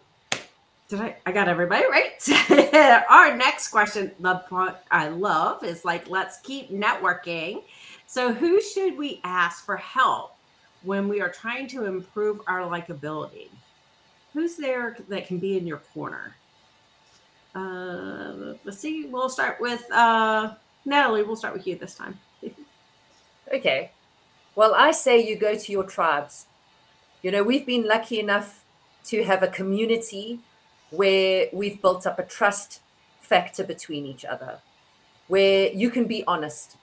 did 0.87 1.01
I? 1.01 1.17
I 1.25 1.33
got 1.33 1.49
everybody 1.49 1.83
right. 1.91 3.03
Our 3.09 3.35
next 3.35 3.67
question, 3.67 4.13
the 4.21 4.35
point 4.35 4.73
I 4.89 5.09
love 5.09 5.65
is 5.65 5.83
like, 5.83 6.09
let's 6.09 6.39
keep 6.39 6.71
networking. 6.71 7.63
So, 8.07 8.31
who 8.31 8.61
should 8.61 8.97
we 8.97 9.19
ask 9.25 9.65
for 9.65 9.75
help 9.75 10.33
when 10.83 11.09
we 11.09 11.19
are 11.19 11.27
trying 11.27 11.67
to 11.67 11.83
improve 11.83 12.39
our 12.47 12.61
likability? 12.61 13.49
Who's 14.31 14.55
there 14.55 14.95
that 15.09 15.27
can 15.27 15.37
be 15.37 15.57
in 15.57 15.67
your 15.67 15.79
corner? 15.93 16.37
Uh, 17.53 18.53
let's 18.63 18.77
see. 18.77 19.07
We'll 19.07 19.27
start 19.27 19.59
with 19.59 19.83
uh, 19.91 20.53
Natalie. 20.85 21.23
We'll 21.23 21.35
start 21.35 21.53
with 21.53 21.67
you 21.67 21.75
this 21.75 21.95
time. 21.95 22.17
okay. 23.53 23.91
Well, 24.55 24.73
I 24.73 24.91
say 24.91 25.27
you 25.27 25.35
go 25.35 25.55
to 25.55 25.71
your 25.73 25.83
tribes 25.83 26.45
you 27.25 27.31
know, 27.31 27.41
we've 27.41 27.65
been 27.65 27.87
lucky 27.87 28.19
enough 28.19 28.63
to 29.03 29.23
have 29.23 29.41
a 29.41 29.47
community 29.47 30.41
where 30.91 31.47
we've 31.51 31.81
built 31.81 32.05
up 32.05 32.19
a 32.19 32.23
trust 32.23 32.81
factor 33.19 33.63
between 33.63 34.05
each 34.05 34.23
other, 34.23 34.59
where 35.27 35.71
you 35.71 35.89
can 35.89 36.05
be 36.05 36.23
honest 36.27 36.77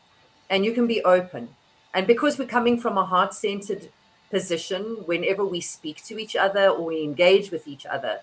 and 0.51 0.65
you 0.65 0.73
can 0.73 0.89
be 0.89 1.01
open. 1.05 1.51
And 1.95 2.09
because 2.09 2.41
we're 2.41 2.49
coming 2.49 2.77
from 2.81 2.99
a 2.99 3.05
heart 3.05 3.35
centered 3.35 3.91
position, 4.33 5.05
whenever 5.07 5.45
we 5.45 5.61
speak 5.61 6.03
to 6.07 6.19
each 6.19 6.35
other 6.35 6.71
or 6.71 6.87
we 6.87 7.05
engage 7.05 7.53
with 7.53 7.69
each 7.69 7.87
other, 7.87 8.23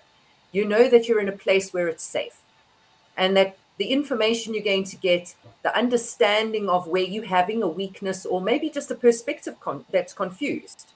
you 0.52 0.66
know 0.66 0.90
that 0.90 1.08
you're 1.08 1.22
in 1.22 1.28
a 1.30 1.44
place 1.46 1.72
where 1.72 1.88
it's 1.88 2.04
safe 2.04 2.42
and 3.16 3.34
that 3.38 3.56
the 3.78 3.86
information 3.86 4.52
you're 4.52 4.62
going 4.62 4.84
to 4.84 4.96
get, 4.96 5.36
the 5.62 5.74
understanding 5.74 6.68
of 6.68 6.86
where 6.86 7.02
you're 7.02 7.24
having 7.24 7.62
a 7.62 7.68
weakness 7.82 8.26
or 8.26 8.42
maybe 8.42 8.68
just 8.68 8.90
a 8.90 8.94
perspective 8.94 9.58
con- 9.58 9.86
that's 9.90 10.12
confused, 10.12 10.92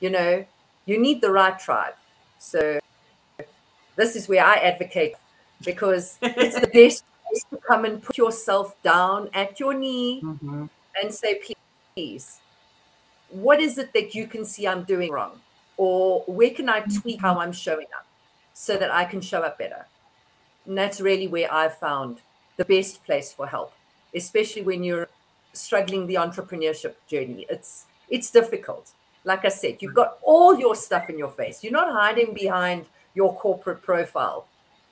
you 0.00 0.08
know, 0.08 0.46
you 0.86 0.98
need 0.98 1.20
the 1.20 1.30
right 1.30 1.58
tribe. 1.58 1.94
So 2.38 2.80
this 3.96 4.16
is 4.16 4.28
where 4.28 4.44
I 4.44 4.54
advocate 4.56 5.14
because 5.64 6.18
it's 6.22 6.58
the 6.58 6.66
best 6.66 7.04
place 7.04 7.44
to 7.50 7.56
come 7.58 7.84
and 7.84 8.02
put 8.02 8.18
yourself 8.18 8.80
down 8.82 9.28
at 9.32 9.60
your 9.60 9.74
knee 9.74 10.22
mm-hmm. 10.22 10.66
and 11.00 11.14
say, 11.14 11.40
please, 11.94 12.40
what 13.30 13.60
is 13.60 13.78
it 13.78 13.92
that 13.92 14.14
you 14.14 14.26
can 14.26 14.44
see 14.44 14.66
I'm 14.66 14.84
doing 14.84 15.10
wrong? 15.10 15.40
Or 15.76 16.22
where 16.26 16.50
can 16.50 16.68
I 16.68 16.80
tweak 16.80 17.20
how 17.20 17.38
I'm 17.38 17.52
showing 17.52 17.86
up 17.96 18.06
so 18.52 18.76
that 18.76 18.92
I 18.92 19.04
can 19.04 19.20
show 19.20 19.42
up 19.42 19.58
better? 19.58 19.86
And 20.66 20.76
that's 20.76 21.00
really 21.00 21.28
where 21.28 21.52
I've 21.52 21.76
found 21.78 22.20
the 22.56 22.64
best 22.64 23.04
place 23.04 23.32
for 23.32 23.46
help, 23.46 23.72
especially 24.14 24.62
when 24.62 24.84
you're 24.84 25.08
struggling 25.52 26.06
the 26.06 26.14
entrepreneurship 26.14 26.94
journey. 27.06 27.46
It's 27.48 27.86
it's 28.08 28.30
difficult 28.30 28.92
like 29.24 29.44
I 29.44 29.48
said, 29.48 29.78
you've 29.80 29.94
got 29.94 30.18
all 30.22 30.58
your 30.58 30.74
stuff 30.74 31.08
in 31.08 31.18
your 31.18 31.30
face. 31.30 31.62
You're 31.62 31.72
not 31.72 31.92
hiding 31.92 32.34
behind 32.34 32.86
your 33.14 33.34
corporate 33.36 33.82
profile. 33.82 34.46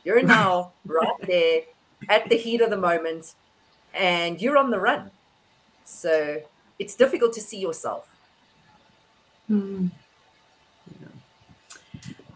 You're 0.04 0.22
now 0.38 0.72
right 0.84 1.08
there 1.26 1.62
at 2.08 2.28
the 2.28 2.36
heat 2.36 2.60
of 2.60 2.70
the 2.70 2.76
moment 2.76 3.34
and 3.94 4.40
you're 4.40 4.56
on 4.56 4.70
the 4.70 4.80
run. 4.80 5.10
So 5.84 6.40
it's 6.78 6.94
difficult 6.94 7.32
to 7.34 7.40
see 7.40 7.58
yourself. 7.58 8.14
Hmm. 9.48 9.88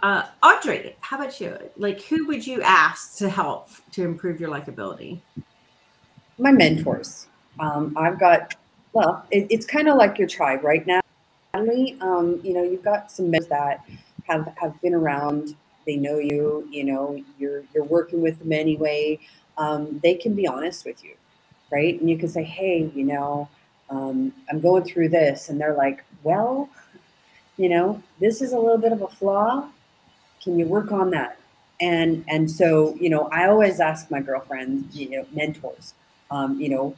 Uh, 0.03 0.27
Audrey, 0.43 0.97
how 1.01 1.17
about 1.17 1.41
you? 1.41 1.57
Like, 1.79 2.03
who 2.03 2.27
would 2.27 2.47
you 2.47 2.61
ask 2.61 3.17
to 3.19 3.31
help 3.31 3.71
to 3.93 4.05
improve 4.05 4.39
your 4.39 4.51
likability? 4.51 5.21
My 6.37 6.53
mentors. 6.53 7.29
Um, 7.59 7.97
I've 7.97 8.21
got, 8.21 8.55
well, 8.93 9.25
it, 9.31 9.47
it's 9.49 9.65
kind 9.65 9.89
of 9.89 9.97
like 9.97 10.19
your 10.19 10.29
tribe 10.29 10.63
right 10.63 10.87
now 10.87 11.01
um, 11.55 12.41
you 12.43 12.53
know, 12.55 12.63
you've 12.63 12.83
got 12.83 13.11
some 13.11 13.31
men 13.31 13.43
that 13.49 13.85
have 14.25 14.53
have 14.57 14.81
been 14.81 14.95
around. 14.95 15.55
They 15.87 15.97
know 15.97 16.19
you. 16.19 16.67
You 16.71 16.85
know, 16.85 17.23
you're 17.39 17.63
you're 17.75 17.85
working 17.85 18.21
with 18.23 18.39
them 18.41 18.53
anyway. 18.53 19.19
Um, 19.57 20.01
they 20.03 20.15
can 20.15 20.35
be 20.35 20.47
honest 20.47 20.85
with 20.85 21.05
you, 21.05 21.15
right? 21.71 21.99
And 22.01 22.11
you 22.11 22.19
can 22.19 22.29
say, 22.29 22.43
"Hey, 22.43 22.91
you 22.95 23.05
know, 23.05 23.49
um, 23.91 24.33
I'm 24.51 24.61
going 24.61 24.85
through 24.85 25.11
this," 25.11 25.49
and 25.49 25.61
they're 25.61 25.75
like, 25.75 26.05
"Well, 26.23 26.69
you 27.57 27.69
know, 27.69 28.03
this 28.21 28.43
is 28.43 28.53
a 28.53 28.59
little 28.59 28.79
bit 28.79 28.93
of 28.93 29.03
a 29.03 29.09
flaw. 29.09 29.69
Can 30.43 30.59
you 30.59 30.67
work 30.67 30.91
on 30.93 31.11
that?" 31.11 31.39
And 31.81 32.25
and 32.29 32.51
so, 32.51 32.95
you 33.01 33.11
know, 33.11 33.29
I 33.33 33.49
always 33.49 33.81
ask 33.81 34.11
my 34.11 34.21
girlfriends, 34.21 34.97
you 34.97 35.11
know, 35.11 35.27
mentors, 35.33 35.95
um, 36.31 36.61
you 36.61 36.69
know, 36.69 36.97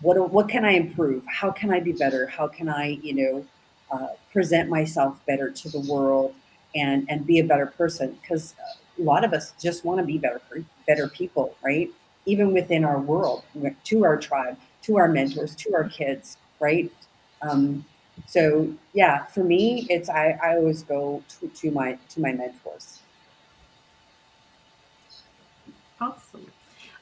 what 0.00 0.30
what 0.30 0.48
can 0.48 0.64
I 0.64 0.72
improve? 0.72 1.24
How 1.26 1.50
can 1.50 1.72
I 1.72 1.80
be 1.80 1.92
better? 1.92 2.26
How 2.26 2.46
can 2.48 2.68
I, 2.68 2.98
you 3.02 3.14
know, 3.14 3.46
uh, 3.90 4.08
present 4.32 4.68
myself 4.68 5.18
better 5.26 5.50
to 5.50 5.68
the 5.68 5.80
world 5.80 6.34
and 6.74 7.06
and 7.08 7.26
be 7.26 7.38
a 7.38 7.44
better 7.44 7.66
person 7.66 8.16
because 8.20 8.54
a 8.98 9.02
lot 9.02 9.24
of 9.24 9.32
us 9.32 9.52
just 9.60 9.84
want 9.84 9.98
to 9.98 10.04
be 10.04 10.18
better 10.18 10.40
better 10.86 11.08
people 11.08 11.54
right 11.62 11.90
even 12.24 12.52
within 12.52 12.84
our 12.84 12.98
world 12.98 13.44
to 13.84 14.04
our 14.04 14.16
tribe 14.16 14.56
to 14.82 14.96
our 14.96 15.08
mentors 15.08 15.54
to 15.54 15.72
our 15.74 15.84
kids 15.84 16.36
right 16.60 16.92
um, 17.42 17.84
so 18.26 18.72
yeah, 18.94 19.24
for 19.26 19.44
me, 19.44 19.86
it's 19.90 20.08
I, 20.08 20.38
I 20.42 20.56
always 20.56 20.82
go 20.82 21.22
to, 21.40 21.48
to 21.48 21.70
my 21.70 21.98
to 22.10 22.20
my 22.20 22.32
mentors. 22.32 23.00
Awesome. 26.00 26.46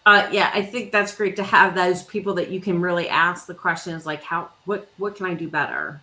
Uh, 0.07 0.29
yeah, 0.31 0.51
I 0.53 0.62
think 0.62 0.92
that's 0.92 1.14
great 1.14 1.37
to 1.37 1.42
have 1.42 1.75
those 1.75 2.03
people 2.03 2.35
that 2.35 2.51
you 2.51 2.61
can 2.61 2.81
really 2.81 3.09
ask 3.09 3.47
the 3.47 3.55
questions 3.55 4.05
like 4.05 4.23
how 4.23 4.51
what 4.64 4.88
what 4.99 5.14
can 5.14 5.27
I 5.27 5.35
do 5.35 5.49
better? 5.49 6.01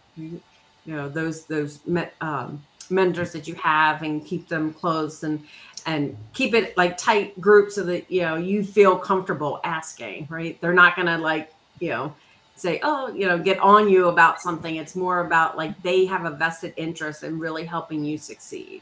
You 0.92 0.98
know 0.98 1.08
those 1.08 1.46
those 1.46 1.80
um, 2.20 2.62
mentors 2.90 3.32
that 3.32 3.48
you 3.48 3.56
have 3.56 4.02
and 4.02 4.26
keep 4.26 4.50
them 4.50 4.74
close 4.74 5.24
and 5.24 5.42
and 5.86 6.18
keep 6.34 6.54
it 6.54 6.76
like 6.76 6.98
tight 6.98 7.40
groups 7.40 7.76
so 7.76 7.84
that 7.84 8.12
you 8.12 8.24
know 8.24 8.36
you 8.36 8.62
feel 8.62 8.98
comfortable 8.98 9.62
asking. 9.64 10.28
Right? 10.30 10.60
They're 10.60 10.74
not 10.74 10.98
gonna 10.98 11.18
like 11.18 11.54
you 11.80 11.92
know 11.92 12.14
say 12.58 12.82
oh 12.84 13.08
you 13.14 13.26
know 13.26 13.40
get 13.40 13.58
on 13.60 13.88
you 13.88 14.10
about 14.10 14.42
something. 14.42 14.76
It's 14.76 14.94
more 14.94 15.26
about 15.26 15.56
like 15.56 15.82
they 15.82 16.06
have 16.08 16.26
a 16.26 16.32
vested 16.32 16.74
interest 16.76 17.24
in 17.24 17.40
really 17.40 17.64
helping 17.64 18.04
you 18.04 18.18
succeed. 18.18 18.82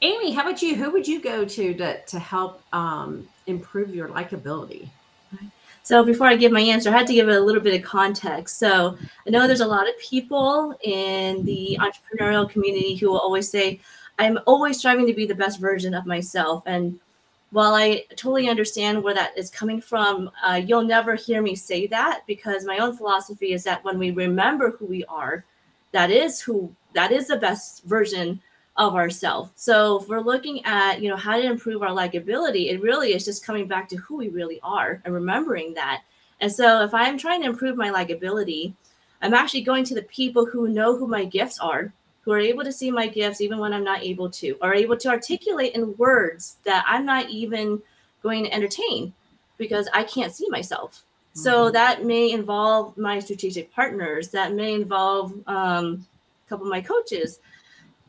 Amy, 0.00 0.32
how 0.32 0.48
about 0.48 0.62
you? 0.62 0.76
Who 0.76 0.90
would 0.92 1.06
you 1.06 1.20
go 1.20 1.44
to 1.44 1.74
to, 1.74 2.02
to 2.06 2.18
help 2.18 2.62
um, 2.72 3.28
improve 3.46 3.94
your 3.94 4.08
likability? 4.08 4.88
So 5.84 6.04
before 6.04 6.28
I 6.28 6.36
give 6.36 6.52
my 6.52 6.60
answer, 6.60 6.90
I 6.90 6.98
had 6.98 7.06
to 7.08 7.14
give 7.14 7.28
it 7.28 7.36
a 7.36 7.40
little 7.40 7.60
bit 7.60 7.74
of 7.74 7.86
context. 7.86 8.58
So 8.58 8.96
I 9.26 9.30
know 9.30 9.46
there's 9.46 9.60
a 9.60 9.66
lot 9.66 9.88
of 9.88 9.98
people 9.98 10.78
in 10.82 11.44
the 11.44 11.76
entrepreneurial 11.80 12.48
community 12.48 12.94
who 12.94 13.10
will 13.10 13.18
always 13.18 13.50
say, 13.50 13.80
I'm 14.18 14.38
always 14.46 14.78
striving 14.78 15.06
to 15.06 15.14
be 15.14 15.26
the 15.26 15.34
best 15.34 15.58
version 15.58 15.94
of 15.94 16.06
myself. 16.06 16.62
And 16.66 17.00
while 17.50 17.74
I 17.74 18.04
totally 18.10 18.48
understand 18.48 19.02
where 19.02 19.14
that 19.14 19.36
is 19.36 19.50
coming 19.50 19.80
from, 19.80 20.30
uh, 20.44 20.60
you'll 20.64 20.84
never 20.84 21.16
hear 21.16 21.42
me 21.42 21.56
say 21.56 21.86
that 21.88 22.22
because 22.26 22.64
my 22.64 22.78
own 22.78 22.96
philosophy 22.96 23.52
is 23.52 23.64
that 23.64 23.84
when 23.84 23.98
we 23.98 24.10
remember 24.10 24.70
who 24.70 24.86
we 24.86 25.04
are, 25.06 25.44
that 25.90 26.10
is 26.10 26.40
who 26.40 26.74
that 26.94 27.12
is 27.12 27.26
the 27.26 27.36
best 27.36 27.84
version 27.84 28.40
of 28.76 28.94
ourselves. 28.94 29.50
So 29.54 30.00
if 30.00 30.08
we're 30.08 30.20
looking 30.20 30.64
at, 30.64 31.00
you 31.02 31.10
know, 31.10 31.16
how 31.16 31.36
to 31.36 31.42
improve 31.44 31.82
our 31.82 31.90
likability, 31.90 32.70
it 32.70 32.80
really 32.80 33.14
is 33.14 33.24
just 33.24 33.44
coming 33.44 33.66
back 33.66 33.88
to 33.90 33.96
who 33.96 34.16
we 34.16 34.28
really 34.28 34.60
are 34.62 35.00
and 35.04 35.12
remembering 35.12 35.74
that. 35.74 36.02
And 36.40 36.50
so 36.50 36.82
if 36.82 36.94
I'm 36.94 37.18
trying 37.18 37.42
to 37.42 37.46
improve 37.46 37.76
my 37.76 37.90
likability, 37.90 38.72
I'm 39.20 39.34
actually 39.34 39.60
going 39.60 39.84
to 39.84 39.94
the 39.94 40.02
people 40.02 40.46
who 40.46 40.68
know 40.68 40.96
who 40.96 41.06
my 41.06 41.24
gifts 41.24 41.58
are, 41.60 41.92
who 42.22 42.32
are 42.32 42.38
able 42.38 42.64
to 42.64 42.72
see 42.72 42.90
my 42.90 43.06
gifts 43.06 43.40
even 43.40 43.58
when 43.58 43.72
I'm 43.72 43.84
not 43.84 44.02
able 44.02 44.30
to, 44.30 44.56
or 44.62 44.74
able 44.74 44.96
to 44.96 45.08
articulate 45.08 45.74
in 45.74 45.96
words 45.96 46.56
that 46.64 46.84
I'm 46.88 47.04
not 47.04 47.28
even 47.28 47.82
going 48.22 48.44
to 48.44 48.52
entertain 48.52 49.12
because 49.58 49.88
I 49.92 50.04
can't 50.04 50.34
see 50.34 50.48
myself. 50.48 51.04
Mm-hmm. 51.34 51.40
So 51.40 51.70
that 51.70 52.04
may 52.04 52.32
involve 52.32 52.96
my 52.96 53.18
strategic 53.18 53.72
partners, 53.72 54.28
that 54.30 54.54
may 54.54 54.74
involve 54.74 55.32
um, 55.46 56.06
a 56.46 56.48
couple 56.48 56.66
of 56.66 56.70
my 56.70 56.80
coaches 56.80 57.38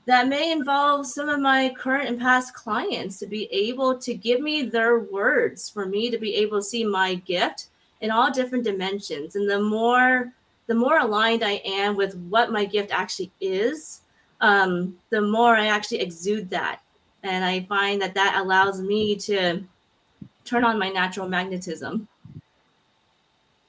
that 0.05 0.27
may 0.27 0.51
involve 0.51 1.05
some 1.05 1.29
of 1.29 1.39
my 1.39 1.73
current 1.77 2.09
and 2.09 2.19
past 2.19 2.53
clients 2.53 3.19
to 3.19 3.25
be 3.25 3.45
able 3.51 3.97
to 3.97 4.13
give 4.13 4.41
me 4.41 4.63
their 4.63 4.99
words 4.99 5.69
for 5.69 5.85
me 5.85 6.09
to 6.09 6.17
be 6.17 6.35
able 6.35 6.59
to 6.59 6.63
see 6.63 6.83
my 6.83 7.15
gift 7.15 7.67
in 8.01 8.11
all 8.11 8.31
different 8.31 8.65
dimensions. 8.65 9.35
And 9.35 9.49
the 9.49 9.61
more 9.61 10.31
the 10.67 10.75
more 10.75 10.99
aligned 10.99 11.43
i 11.43 11.61
am 11.65 11.95
with 11.95 12.15
what 12.29 12.51
my 12.51 12.63
gift 12.63 12.91
actually 12.91 13.29
is 13.41 14.01
um, 14.39 14.97
the 15.09 15.21
more 15.21 15.55
i 15.55 15.67
actually 15.67 15.99
exude 15.99 16.49
that. 16.49 16.81
And 17.23 17.45
i 17.45 17.61
find 17.61 18.01
that 18.01 18.13
that 18.15 18.41
allows 18.41 18.81
me 18.81 19.15
to 19.17 19.63
turn 20.43 20.65
on 20.65 20.77
my 20.77 20.89
natural 20.89 21.29
magnetism. 21.29 22.07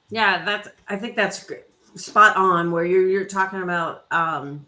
Yeah 0.09 0.43
that's 0.43 0.67
i 0.89 0.97
think 0.97 1.15
that's 1.15 1.49
spot 1.95 2.35
on 2.35 2.71
where 2.71 2.85
you're 2.85 3.07
you're 3.07 3.25
talking 3.25 3.61
about 3.61 4.05
um 4.11 4.65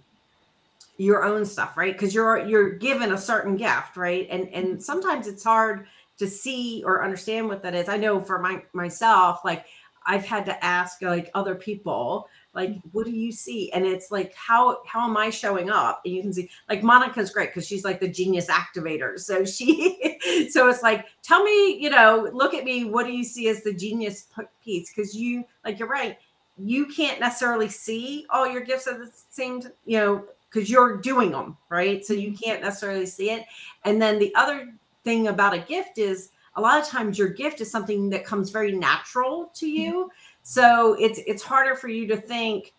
your 0.97 1.23
own 1.23 1.45
stuff 1.45 1.77
right? 1.77 1.93
Because 1.93 2.13
you're 2.13 2.45
you're 2.45 2.71
given 2.71 3.11
a 3.11 3.17
certain 3.17 3.55
gift 3.55 3.97
right? 3.97 4.27
And 4.29 4.49
and 4.49 4.67
mm-hmm. 4.67 4.79
sometimes 4.79 5.27
it's 5.27 5.43
hard 5.43 5.87
to 6.17 6.27
see 6.27 6.83
or 6.85 7.03
understand 7.03 7.47
what 7.47 7.61
that 7.63 7.75
is. 7.75 7.89
I 7.89 7.97
know 7.97 8.19
for 8.19 8.39
my 8.39 8.63
myself 8.73 9.41
like 9.45 9.65
i've 10.09 10.25
had 10.25 10.45
to 10.45 10.65
ask 10.65 11.01
like 11.01 11.29
other 11.35 11.53
people 11.53 12.29
like 12.57 12.79
what 12.91 13.05
do 13.05 13.11
you 13.11 13.31
see? 13.31 13.71
And 13.71 13.85
it's 13.85 14.09
like 14.09 14.33
how 14.33 14.81
how 14.83 15.07
am 15.07 15.15
i 15.15 15.29
showing 15.29 15.69
up? 15.69 16.01
And 16.03 16.13
you 16.15 16.23
can 16.23 16.33
see 16.33 16.49
like 16.67 16.81
monica's 16.81 17.29
great 17.29 17.49
because 17.49 17.67
she's 17.67 17.85
like 17.85 17.99
the 17.99 18.07
genius 18.07 18.47
activator. 18.47 19.19
So 19.19 19.45
she 19.45 20.17
so 20.49 20.67
it's 20.67 20.81
like 20.81 21.05
tell 21.21 21.43
me 21.43 21.77
you 21.79 21.91
know 21.91 22.27
look 22.33 22.55
at 22.55 22.65
me. 22.65 22.85
What 22.85 23.05
do 23.05 23.13
you 23.13 23.23
see 23.23 23.47
as 23.47 23.61
the 23.61 23.73
genius 23.73 24.25
piece? 24.63 24.91
Because 24.91 25.15
you 25.15 25.45
like 25.63 25.77
you're 25.77 25.87
right. 25.87 26.17
You 26.57 26.87
can't 26.87 27.19
necessarily 27.19 27.69
see 27.69 28.25
all 28.31 28.49
your 28.49 28.61
gifts 28.61 28.87
at 28.87 28.97
the 28.97 29.11
same 29.29 29.61
you 29.85 29.99
know 29.99 30.25
because 30.57 30.71
you're 30.71 30.97
doing 30.97 31.31
them, 31.31 31.55
right? 31.69 32.03
So 32.03 32.13
you 32.13 32.29
mm-hmm. 32.29 32.43
can't 32.43 32.61
necessarily 32.63 33.05
see 33.05 33.29
it. 33.29 33.45
And 33.85 34.01
then 34.01 34.17
the 34.17 34.33
other 34.33 34.73
thing 35.03 35.27
about 35.27 35.53
a 35.53 35.59
gift 35.59 35.99
is 35.99 36.31
a 36.55 36.61
lot 36.61 36.81
of 36.81 36.87
times 36.87 37.17
your 37.17 37.29
gift 37.29 37.61
is 37.61 37.69
something 37.69 38.09
that 38.09 38.25
comes 38.25 38.49
very 38.49 38.71
natural 38.71 39.51
to 39.53 39.67
mm-hmm. 39.67 39.75
you. 39.75 40.11
So 40.41 40.95
it's 40.99 41.19
it's 41.27 41.43
harder 41.43 41.75
for 41.75 41.89
you 41.89 42.07
to 42.07 42.17
think, 42.17 42.73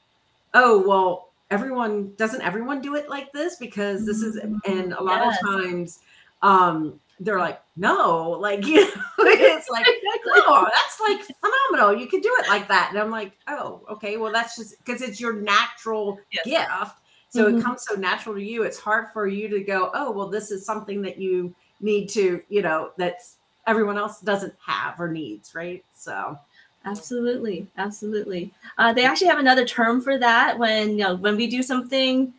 oh, 0.54 0.86
well, 0.86 1.30
everyone 1.50 2.14
doesn't 2.16 2.42
everyone 2.42 2.80
do 2.80 2.96
it 2.96 3.08
like 3.08 3.32
this 3.32 3.56
because 3.56 4.04
this 4.04 4.22
is 4.22 4.36
mm-hmm. 4.36 4.56
and 4.66 4.92
a 4.92 5.02
lot 5.02 5.24
yes. 5.24 5.38
of 5.40 5.48
times 5.48 5.98
um 6.42 6.98
they're 7.20 7.38
like, 7.38 7.60
no, 7.76 8.30
like 8.40 8.66
you 8.66 8.80
know, 8.80 8.90
it's 9.18 9.68
like, 9.70 9.86
oh, 10.26 10.68
that's 10.74 11.00
like 11.00 11.36
phenomenal. 11.40 12.00
You 12.00 12.08
can 12.08 12.20
do 12.20 12.34
it 12.40 12.48
like 12.48 12.66
that. 12.68 12.88
And 12.90 12.98
I'm 12.98 13.10
like, 13.10 13.32
oh, 13.46 13.82
okay, 13.90 14.16
well, 14.16 14.32
that's 14.32 14.56
just 14.56 14.78
because 14.84 15.00
it's 15.00 15.20
your 15.20 15.34
natural 15.34 16.18
yes. 16.32 16.44
gift. 16.44 16.96
So 17.30 17.46
mm-hmm. 17.46 17.58
it 17.58 17.62
comes 17.62 17.84
so 17.86 17.94
natural 17.94 18.34
to 18.34 18.42
you. 18.42 18.62
It's 18.62 18.78
hard 18.78 19.08
for 19.12 19.26
you 19.26 19.48
to 19.48 19.60
go, 19.60 19.90
oh, 19.94 20.10
well, 20.10 20.28
this 20.28 20.50
is 20.50 20.64
something 20.64 21.02
that 21.02 21.18
you 21.18 21.54
need 21.80 22.08
to, 22.10 22.42
you 22.48 22.62
know, 22.62 22.92
that 22.96 23.20
everyone 23.66 23.98
else 23.98 24.20
doesn't 24.20 24.54
have 24.64 24.98
or 24.98 25.08
needs, 25.08 25.54
right? 25.54 25.84
So 25.94 26.38
absolutely, 26.84 27.66
absolutely. 27.76 28.52
Uh, 28.78 28.92
they 28.92 29.04
actually 29.04 29.28
have 29.28 29.38
another 29.38 29.66
term 29.66 30.00
for 30.00 30.18
that 30.18 30.58
when 30.58 30.92
you 30.92 31.04
know 31.04 31.14
when 31.16 31.36
we 31.36 31.46
do 31.46 31.62
something 31.62 32.32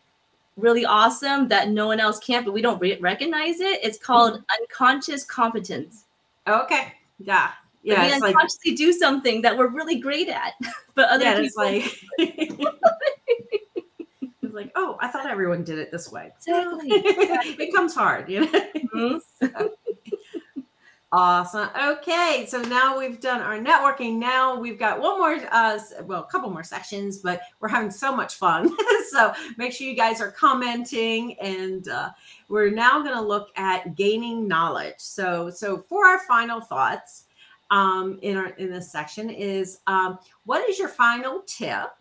really 0.57 0.85
awesome 0.85 1.47
that 1.47 1.69
no 1.69 1.87
one 1.87 1.99
else 1.99 2.19
can, 2.19 2.43
but 2.43 2.53
we 2.53 2.61
don't 2.61 2.79
re- 2.79 2.97
recognize 2.99 3.59
it. 3.59 3.79
It's 3.83 3.97
called 3.97 4.33
mm-hmm. 4.33 4.61
unconscious 4.61 5.23
competence. 5.23 6.05
Okay. 6.47 6.93
Yeah. 7.19 7.51
Yeah. 7.83 8.07
we 8.07 8.13
unconsciously 8.13 8.71
like, 8.71 8.77
do 8.77 8.91
something 8.91 9.41
that 9.43 9.57
we're 9.57 9.69
really 9.69 9.99
great 9.99 10.29
at, 10.29 10.53
but 10.95 11.09
other 11.09 11.23
yeah, 11.23 11.39
people. 11.39 11.63
like 11.63 11.99
like, 14.59 14.71
oh, 14.75 14.97
I 14.99 15.07
thought 15.07 15.29
everyone 15.29 15.63
did 15.63 15.79
it 15.79 15.91
this 15.91 16.11
way. 16.11 16.31
Exactly. 16.35 16.89
it 16.91 17.73
comes 17.73 17.95
hard, 17.95 18.29
you 18.29 18.41
know. 18.41 18.61
Mm-hmm. 18.93 19.67
awesome. 21.13 21.69
Okay, 21.81 22.45
so 22.47 22.61
now 22.63 22.99
we've 22.99 23.21
done 23.21 23.39
our 23.39 23.57
networking. 23.57 24.17
Now 24.17 24.59
we've 24.59 24.77
got 24.77 24.99
one 24.99 25.17
more, 25.17 25.37
uh, 25.51 25.79
well, 26.03 26.23
a 26.23 26.25
couple 26.25 26.49
more 26.49 26.63
sections, 26.63 27.19
but 27.19 27.41
we're 27.61 27.69
having 27.69 27.89
so 27.89 28.13
much 28.13 28.35
fun. 28.35 28.75
so 29.09 29.33
make 29.57 29.71
sure 29.71 29.87
you 29.87 29.95
guys 29.95 30.19
are 30.19 30.31
commenting, 30.31 31.39
and 31.39 31.87
uh, 31.87 32.09
we're 32.49 32.69
now 32.69 33.01
going 33.01 33.15
to 33.15 33.21
look 33.21 33.49
at 33.55 33.95
gaining 33.95 34.45
knowledge. 34.45 34.95
So, 34.97 35.49
so 35.49 35.77
for 35.87 36.05
our 36.05 36.19
final 36.19 36.59
thoughts. 36.59 37.25
Um, 37.71 38.17
in 38.23 38.35
our 38.35 38.47
in 38.53 38.71
this 38.71 38.91
section 38.91 39.29
is 39.29 39.81
um, 39.85 40.17
what 40.45 40.67
is 40.67 40.79
your 40.79 40.87
final 40.87 41.43
tip 41.45 41.91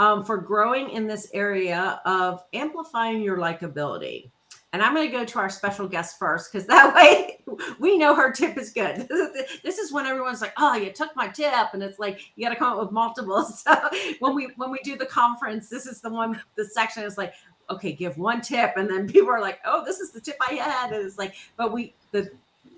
um, 0.00 0.24
for 0.24 0.38
growing 0.38 0.88
in 0.90 1.06
this 1.06 1.30
area 1.34 2.00
of 2.06 2.42
amplifying 2.54 3.20
your 3.20 3.36
likability. 3.36 4.30
And 4.72 4.82
I'm 4.82 4.94
going 4.94 5.10
to 5.10 5.14
go 5.14 5.26
to 5.26 5.38
our 5.38 5.50
special 5.50 5.86
guest 5.86 6.18
first 6.18 6.50
because 6.50 6.66
that 6.68 6.94
way 6.96 7.38
we 7.78 7.98
know 7.98 8.14
her 8.14 8.32
tip 8.32 8.56
is 8.56 8.72
good. 8.72 9.06
this 9.62 9.78
is 9.78 9.92
when 9.92 10.06
everyone's 10.06 10.40
like, 10.40 10.54
"Oh, 10.56 10.74
you 10.74 10.90
took 10.90 11.14
my 11.16 11.28
tip," 11.28 11.74
and 11.74 11.82
it's 11.82 11.98
like 11.98 12.20
you 12.34 12.46
got 12.46 12.54
to 12.54 12.58
come 12.58 12.72
up 12.72 12.80
with 12.82 12.92
multiples. 12.92 13.62
So 13.70 13.76
when 14.20 14.34
we 14.34 14.48
when 14.56 14.70
we 14.70 14.78
do 14.82 14.96
the 14.96 15.06
conference, 15.06 15.68
this 15.68 15.86
is 15.86 16.00
the 16.00 16.08
one. 16.08 16.40
The 16.56 16.64
section 16.64 17.02
is 17.02 17.18
like, 17.18 17.34
okay, 17.68 17.92
give 17.92 18.16
one 18.16 18.40
tip, 18.40 18.74
and 18.76 18.88
then 18.88 19.06
people 19.06 19.28
are 19.28 19.40
like, 19.40 19.58
"Oh, 19.66 19.84
this 19.84 20.00
is 20.00 20.12
the 20.12 20.20
tip 20.20 20.36
I 20.40 20.54
had," 20.54 20.92
and 20.92 21.04
it's 21.04 21.18
like, 21.18 21.34
but 21.58 21.72
we 21.72 21.92
the 22.12 22.30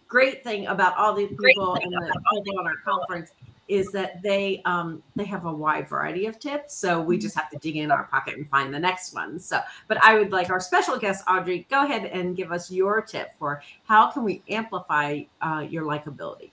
great 0.09 0.43
thing 0.43 0.67
about 0.67 0.97
all 0.97 1.15
the 1.15 1.29
people 1.29 1.75
and 1.75 1.93
the 1.93 2.43
people 2.45 2.59
on 2.59 2.67
our 2.67 2.77
conference 2.85 3.33
is 3.73 3.91
that 3.91 4.21
they 4.21 4.61
um, 4.67 5.03
they 5.17 5.25
have 5.25 5.47
a 5.47 5.53
wide 5.53 5.89
variety 5.89 6.27
of 6.27 6.39
tips. 6.39 6.75
So 6.75 7.01
we 7.01 7.17
just 7.17 7.35
have 7.35 7.49
to 7.51 7.57
dig 7.57 7.77
in 7.77 7.91
our 7.91 8.05
pocket 8.05 8.37
and 8.37 8.47
find 8.47 8.73
the 8.73 8.79
next 8.79 9.15
one. 9.15 9.39
So, 9.41 9.61
but 9.89 9.97
I 10.05 10.19
would 10.19 10.31
like 10.31 10.51
our 10.51 10.61
special 10.61 10.99
guest 10.99 11.25
Audrey, 11.27 11.67
go 11.71 11.85
ahead 11.85 12.05
and 12.05 12.37
give 12.37 12.53
us 12.53 12.71
your 12.71 13.01
tip 13.01 13.31
for 13.39 13.63
how 13.87 14.11
can 14.11 14.25
we 14.25 14.43
amplify 14.51 15.23
uh, 15.41 15.67
your 15.67 15.85
likability. 15.85 16.51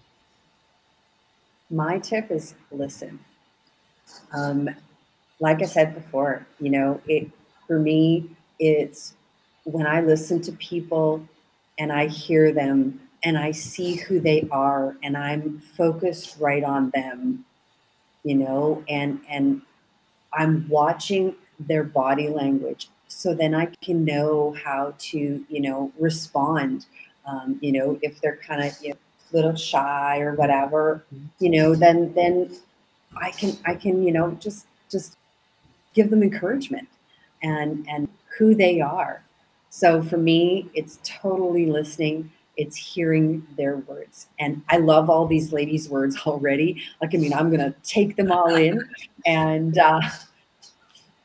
My 1.70 2.00
tip 2.00 2.32
is 2.32 2.56
listen. 2.72 3.20
Um, 4.34 4.70
like 5.42 5.62
I 5.62 5.66
said 5.66 5.94
before, 5.94 6.48
you 6.62 6.70
know, 6.70 7.02
it 7.06 7.30
for 7.68 7.80
me, 7.80 8.30
it's 8.60 9.16
when 9.66 9.86
I 9.86 10.00
listen 10.00 10.42
to 10.44 10.54
people 10.54 11.22
and 11.78 11.92
I 11.92 12.08
hear 12.08 12.54
them 12.54 13.02
and 13.24 13.38
I 13.38 13.52
see 13.52 13.96
who 13.96 14.20
they 14.20 14.48
are 14.52 14.96
and 15.04 15.18
I'm 15.18 15.60
focused 15.60 16.38
right 16.40 16.64
on 16.64 16.90
them, 16.92 17.46
you 18.24 18.36
know, 18.36 18.84
and 18.88 19.20
and 19.30 19.62
I'm 20.34 20.68
watching 20.70 21.36
their 21.60 21.84
body 21.84 22.30
language 22.30 22.90
so 23.10 23.34
then 23.34 23.56
I 23.56 23.66
can 23.82 24.06
know 24.06 24.56
how 24.64 24.94
to, 24.98 25.46
you 25.50 25.62
know, 25.62 25.92
respond. 26.00 26.86
Um, 27.26 27.58
you 27.60 27.72
know, 27.72 28.00
if 28.02 28.22
they're 28.22 28.38
kind 28.38 28.64
of 28.64 28.74
you 28.82 28.90
know, 28.90 28.98
little 29.32 29.56
shy 29.56 30.20
or 30.20 30.36
whatever, 30.36 31.04
you 31.40 31.50
know, 31.50 31.76
then 31.76 32.14
then 32.14 32.56
I 33.18 33.32
can 33.32 33.58
I 33.66 33.76
can 33.76 34.04
you 34.04 34.14
know 34.14 34.32
just 34.40 34.68
just 34.90 35.18
give 35.94 36.10
them 36.10 36.24
encouragement 36.24 36.88
and 37.44 37.86
and 37.90 38.08
who 38.38 38.56
they 38.56 38.80
are. 38.80 39.24
So 39.70 40.02
for 40.02 40.18
me, 40.18 40.70
it's 40.74 41.00
totally 41.04 41.66
listening. 41.66 42.32
It's 42.60 42.76
hearing 42.76 43.48
their 43.58 43.78
words, 43.78 44.28
and 44.38 44.62
I 44.68 44.78
love 44.78 45.10
all 45.10 45.26
these 45.26 45.54
ladies' 45.54 45.88
words 45.90 46.18
already. 46.28 46.82
Like 47.02 47.16
I 47.16 47.18
mean, 47.18 47.34
I'm 47.34 47.50
gonna 47.50 47.74
take 47.84 48.18
them 48.18 48.32
all 48.32 48.54
in, 48.54 48.84
and 49.26 49.78
uh, 49.78 50.02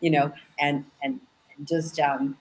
you 0.01 0.11
know, 0.11 0.33
and 0.61 0.85
and 1.03 1.20
just 1.64 1.99
um, 1.99 2.37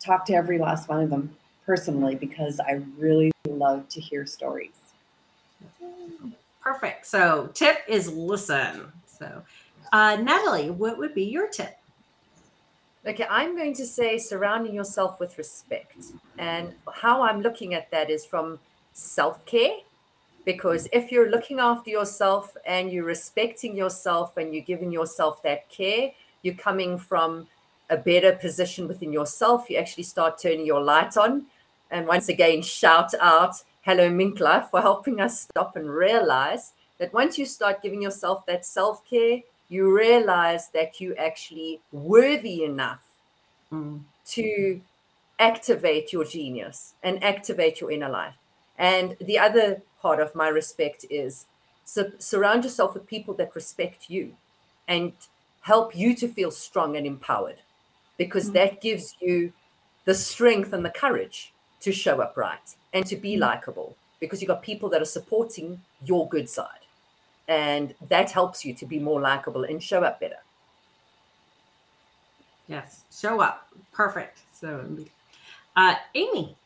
talk 0.00 0.26
to 0.26 0.34
every 0.34 0.58
last 0.58 0.88
one 0.88 1.02
of 1.02 1.10
them 1.10 1.36
personally 1.64 2.16
because 2.16 2.58
I 2.58 2.82
really 2.98 3.30
love 3.48 3.88
to 3.90 4.00
hear 4.00 4.26
stories. 4.26 4.72
Perfect. 6.60 7.06
So, 7.06 7.50
tip 7.54 7.78
is 7.88 8.12
listen. 8.12 8.92
So, 9.06 9.42
uh, 9.92 10.16
Natalie, 10.16 10.70
what 10.70 10.98
would 10.98 11.14
be 11.14 11.24
your 11.24 11.48
tip? 11.48 11.76
Okay, 13.04 13.26
I'm 13.28 13.56
going 13.56 13.74
to 13.74 13.86
say 13.86 14.16
surrounding 14.16 14.74
yourself 14.74 15.18
with 15.18 15.36
respect. 15.36 15.96
And 16.38 16.74
how 16.94 17.22
I'm 17.22 17.40
looking 17.40 17.74
at 17.74 17.90
that 17.90 18.10
is 18.10 18.24
from 18.24 18.60
self 18.92 19.44
care. 19.44 19.78
Because 20.44 20.88
if 20.92 21.10
you're 21.10 21.30
looking 21.30 21.58
after 21.58 21.90
yourself 21.90 22.56
and 22.64 22.92
you're 22.92 23.04
respecting 23.04 23.76
yourself 23.76 24.36
and 24.36 24.54
you're 24.54 24.64
giving 24.64 24.92
yourself 24.92 25.42
that 25.42 25.68
care, 25.68 26.12
you're 26.42 26.54
coming 26.54 26.96
from 26.98 27.48
a 27.90 27.96
better 27.96 28.32
position 28.32 28.86
within 28.88 29.12
yourself. 29.12 29.68
You 29.68 29.78
actually 29.78 30.04
start 30.04 30.38
turning 30.38 30.66
your 30.66 30.82
light 30.82 31.16
on. 31.16 31.46
And 31.90 32.06
once 32.06 32.28
again, 32.28 32.62
shout 32.62 33.14
out, 33.20 33.56
hello, 33.82 34.10
Minkla, 34.10 34.70
for 34.70 34.80
helping 34.80 35.20
us 35.20 35.42
stop 35.42 35.76
and 35.76 35.90
realize 35.90 36.72
that 36.98 37.12
once 37.12 37.36
you 37.36 37.46
start 37.46 37.82
giving 37.82 38.02
yourself 38.02 38.46
that 38.46 38.64
self 38.64 39.04
care, 39.08 39.40
you 39.72 39.90
realize 39.90 40.68
that 40.68 41.00
you 41.00 41.14
actually 41.16 41.80
worthy 41.92 42.62
enough 42.62 43.04
mm. 43.72 44.00
to 44.26 44.80
activate 45.38 46.12
your 46.12 46.24
genius 46.24 46.92
and 47.02 47.24
activate 47.24 47.80
your 47.80 47.90
inner 47.90 48.08
life. 48.08 48.34
And 48.78 49.16
the 49.18 49.38
other 49.38 49.82
part 50.00 50.20
of 50.20 50.34
my 50.34 50.48
respect 50.48 51.06
is 51.08 51.46
su- 51.86 52.12
surround 52.18 52.64
yourself 52.64 52.92
with 52.92 53.06
people 53.06 53.32
that 53.34 53.54
respect 53.54 54.10
you 54.10 54.36
and 54.86 55.12
help 55.62 55.96
you 55.96 56.14
to 56.16 56.28
feel 56.28 56.50
strong 56.50 56.94
and 56.96 57.06
empowered 57.06 57.62
because 58.18 58.50
mm. 58.50 58.52
that 58.52 58.82
gives 58.82 59.16
you 59.20 59.54
the 60.04 60.14
strength 60.14 60.72
and 60.74 60.84
the 60.84 60.90
courage 60.90 61.52
to 61.80 61.92
show 61.92 62.20
up 62.20 62.36
right 62.36 62.76
and 62.92 63.06
to 63.06 63.16
be 63.16 63.36
mm. 63.36 63.40
likable 63.40 63.96
because 64.20 64.42
you've 64.42 64.48
got 64.48 64.62
people 64.62 64.90
that 64.90 65.00
are 65.00 65.16
supporting 65.18 65.80
your 66.04 66.28
good 66.28 66.48
side. 66.48 66.81
And 67.48 67.94
that 68.08 68.30
helps 68.30 68.64
you 68.64 68.74
to 68.74 68.86
be 68.86 68.98
more 68.98 69.20
likable 69.20 69.64
and 69.64 69.82
show 69.82 70.02
up 70.02 70.20
better. 70.20 70.36
Yes, 72.68 73.04
show 73.12 73.40
up. 73.40 73.68
Perfect. 73.92 74.40
So, 74.54 74.86
uh, 75.76 75.94
Amy. 76.14 76.56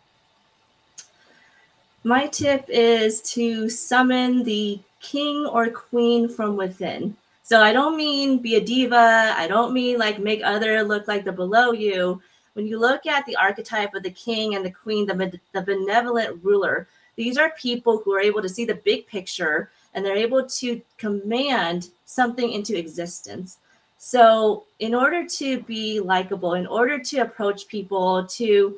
My 2.05 2.29
tip 2.29 2.65
is 2.69 3.21
to 3.33 3.69
summon 3.69 4.45
the 4.45 4.79
king 5.01 5.47
or 5.47 5.69
queen 5.71 6.29
from 6.29 6.57
within. 6.57 7.17
So 7.43 7.63
I 7.63 7.73
don't 7.73 7.97
mean 7.97 8.39
be 8.39 8.57
a 8.57 8.61
diva. 8.61 9.35
I 9.37 9.47
don't 9.47 9.73
mean 9.73 9.99
like 9.99 10.19
make 10.19 10.41
other 10.45 10.83
look 10.83 11.09
like 11.09 11.25
the 11.25 11.33
below 11.33 11.73
you. 11.73 12.21
When 12.55 12.67
you 12.67 12.79
look 12.79 13.07
at 13.07 13.27
the 13.27 13.37
archetype 13.37 13.95
of 13.95 14.03
the 14.03 14.11
king 14.11 14.55
and 14.55 14.65
the 14.65 14.71
queen, 14.71 15.07
the, 15.07 15.41
the 15.53 15.63
benevolent 15.63 16.43
ruler, 16.43 16.89
these 17.17 17.39
are 17.39 17.51
people 17.51 17.99
who 17.99 18.13
are 18.15 18.21
able 18.21 18.43
to 18.43 18.49
see 18.49 18.65
the 18.65 18.75
big 18.75 19.07
picture 19.07 19.71
and 19.97 20.05
they're 20.05 20.17
able 20.17 20.47
to 20.47 20.81
command 20.99 21.89
something 22.05 22.53
into 22.53 22.79
existence. 22.79 23.59
So, 23.99 24.65
in 24.79 24.95
order 24.95 25.27
to 25.27 25.61
be 25.63 25.99
likable, 25.99 26.53
in 26.53 26.67
order 26.67 26.99
to 26.99 27.19
approach 27.19 27.67
people, 27.67 28.25
to 28.27 28.77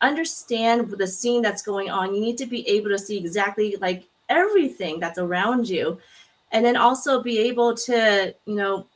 understand 0.00 0.90
the 0.90 1.06
scene 1.06 1.42
that's 1.42 1.62
going 1.62 1.90
on, 1.90 2.14
you 2.14 2.20
need 2.20 2.38
to 2.38 2.46
be 2.46 2.66
able 2.68 2.88
to 2.88 2.98
see 2.98 3.18
exactly 3.18 3.76
like 3.80 4.04
everything 4.28 4.98
that's 4.98 5.18
around 5.18 5.68
you 5.68 5.98
and 6.52 6.64
then 6.64 6.76
also 6.76 7.22
be 7.22 7.38
able 7.38 7.74
to 7.74 8.34
you 8.46 8.54
know 8.54 8.86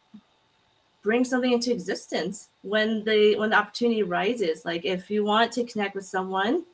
bring 1.03 1.25
something 1.25 1.53
into 1.53 1.73
existence 1.73 2.49
when 2.63 3.05
the 3.05 3.37
when 3.37 3.51
the 3.51 3.57
opportunity 3.57 4.03
rises 4.03 4.65
like 4.65 4.85
if 4.85 5.11
you 5.11 5.25
want 5.25 5.53
to 5.53 5.65
connect 5.65 5.95
with 5.95 6.05
someone 6.05 6.65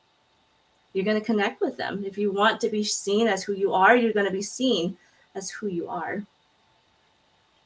you're 0.95 1.05
going 1.05 1.19
to 1.19 1.25
connect 1.25 1.61
with 1.61 1.77
them 1.77 2.03
if 2.05 2.17
you 2.17 2.31
want 2.31 2.59
to 2.61 2.69
be 2.69 2.83
seen 2.83 3.27
as 3.27 3.43
who 3.43 3.53
you 3.53 3.73
are 3.73 3.95
you're 3.95 4.13
going 4.13 4.25
to 4.25 4.31
be 4.31 4.41
seen 4.41 4.97
as 5.35 5.49
who 5.49 5.67
you 5.67 5.87
are 5.87 6.23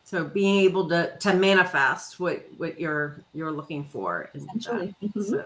so 0.04 0.24
being 0.24 0.60
able 0.60 0.90
to 0.90 1.16
to 1.18 1.34
manifest 1.34 2.20
what 2.20 2.44
what 2.58 2.80
you're 2.80 3.22
you're 3.34 3.52
looking 3.52 3.84
for 3.84 4.30
essentially 4.34 4.94
mm-hmm. 5.02 5.22
so 5.22 5.46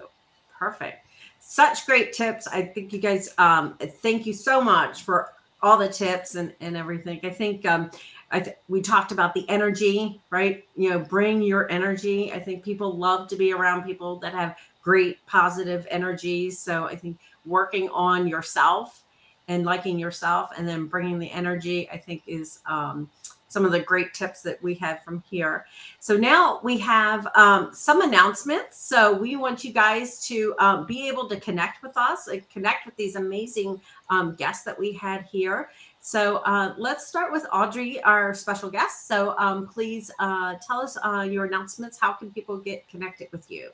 perfect 0.57 1.05
such 1.39 1.85
great 1.85 2.13
tips 2.13 2.47
i 2.47 2.61
think 2.61 2.93
you 2.93 2.99
guys 2.99 3.33
um 3.37 3.75
thank 4.01 4.25
you 4.25 4.33
so 4.33 4.61
much 4.61 5.03
for 5.03 5.33
all 5.63 5.77
the 5.77 5.87
tips 5.87 6.35
and, 6.35 6.53
and 6.59 6.75
everything. 6.75 7.21
I 7.23 7.29
think 7.29 7.65
um, 7.65 7.89
I 8.29 8.41
th- 8.41 8.57
we 8.67 8.81
talked 8.81 9.13
about 9.13 9.33
the 9.33 9.49
energy, 9.49 10.21
right? 10.29 10.65
You 10.75 10.91
know, 10.91 10.99
bring 10.99 11.41
your 11.41 11.71
energy. 11.71 12.33
I 12.33 12.39
think 12.39 12.63
people 12.63 12.95
love 12.97 13.29
to 13.29 13.37
be 13.37 13.53
around 13.53 13.83
people 13.83 14.17
that 14.17 14.33
have 14.33 14.57
great 14.83 15.25
positive 15.25 15.87
energies. 15.89 16.59
So 16.59 16.83
I 16.83 16.97
think 16.97 17.17
working 17.45 17.89
on 17.89 18.27
yourself 18.27 19.03
and 19.47 19.65
liking 19.65 19.99
yourself 19.99 20.51
and 20.57 20.67
then 20.67 20.87
bringing 20.87 21.19
the 21.19 21.31
energy, 21.31 21.89
I 21.89 21.97
think 21.97 22.23
is 22.27 22.59
um, 22.65 23.09
some 23.49 23.65
of 23.65 23.71
the 23.71 23.79
great 23.79 24.13
tips 24.13 24.41
that 24.41 24.61
we 24.63 24.73
have 24.75 25.03
from 25.03 25.23
here. 25.29 25.65
So 25.99 26.17
now 26.17 26.59
we 26.63 26.77
have 26.79 27.27
um, 27.35 27.69
some 27.71 28.01
announcements. 28.01 28.81
So 28.81 29.13
we 29.13 29.35
want 29.35 29.63
you 29.63 29.71
guys 29.71 30.25
to 30.27 30.55
um, 30.57 30.85
be 30.87 31.07
able 31.07 31.29
to 31.29 31.39
connect 31.39 31.83
with 31.83 31.95
us, 31.95 32.27
and 32.27 32.47
connect 32.49 32.85
with 32.85 32.95
these 32.95 33.15
amazing 33.15 33.79
um, 34.09 34.35
guests 34.35 34.63
that 34.63 34.77
we 34.79 34.93
had 34.93 35.23
here. 35.31 35.69
So 35.99 36.37
uh, 36.37 36.73
let's 36.77 37.07
start 37.07 37.31
with 37.31 37.45
Audrey, 37.53 38.01
our 38.03 38.33
special 38.33 38.69
guest. 38.69 39.07
So 39.07 39.35
um, 39.37 39.67
please 39.67 40.09
uh, 40.19 40.55
tell 40.65 40.81
us 40.81 40.97
uh, 41.05 41.21
your 41.21 41.45
announcements. 41.45 41.99
How 41.99 42.13
can 42.13 42.31
people 42.31 42.57
get 42.57 42.87
connected 42.89 43.27
with 43.31 43.49
you? 43.51 43.69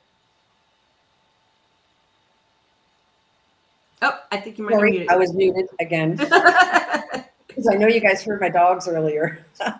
Oh, 4.02 4.18
I 4.30 4.38
think 4.38 4.58
you 4.58 4.64
might 4.64 4.72
Sorry, 4.72 5.08
I 5.08 5.16
was 5.16 5.34
muted 5.34 5.66
again. 5.78 6.16
because 7.50 7.68
I 7.70 7.74
know 7.76 7.86
you 7.86 8.00
guys 8.00 8.22
heard 8.22 8.40
my 8.40 8.48
dogs 8.48 8.88
earlier. 8.88 9.44
um, 9.60 9.74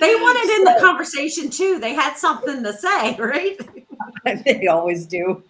they 0.00 0.14
wanted 0.14 0.56
in 0.56 0.64
the 0.64 0.76
conversation 0.80 1.50
too. 1.50 1.78
They 1.78 1.94
had 1.94 2.16
something 2.16 2.62
to 2.62 2.72
say, 2.72 3.16
right? 3.18 3.58
they 4.44 4.66
always 4.66 5.06
do. 5.06 5.42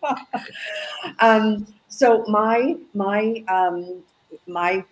um, 1.21 1.67
so 1.89 2.25
my 2.27 2.77
my 2.95 3.45
um, 3.49 4.03
my 4.47 4.85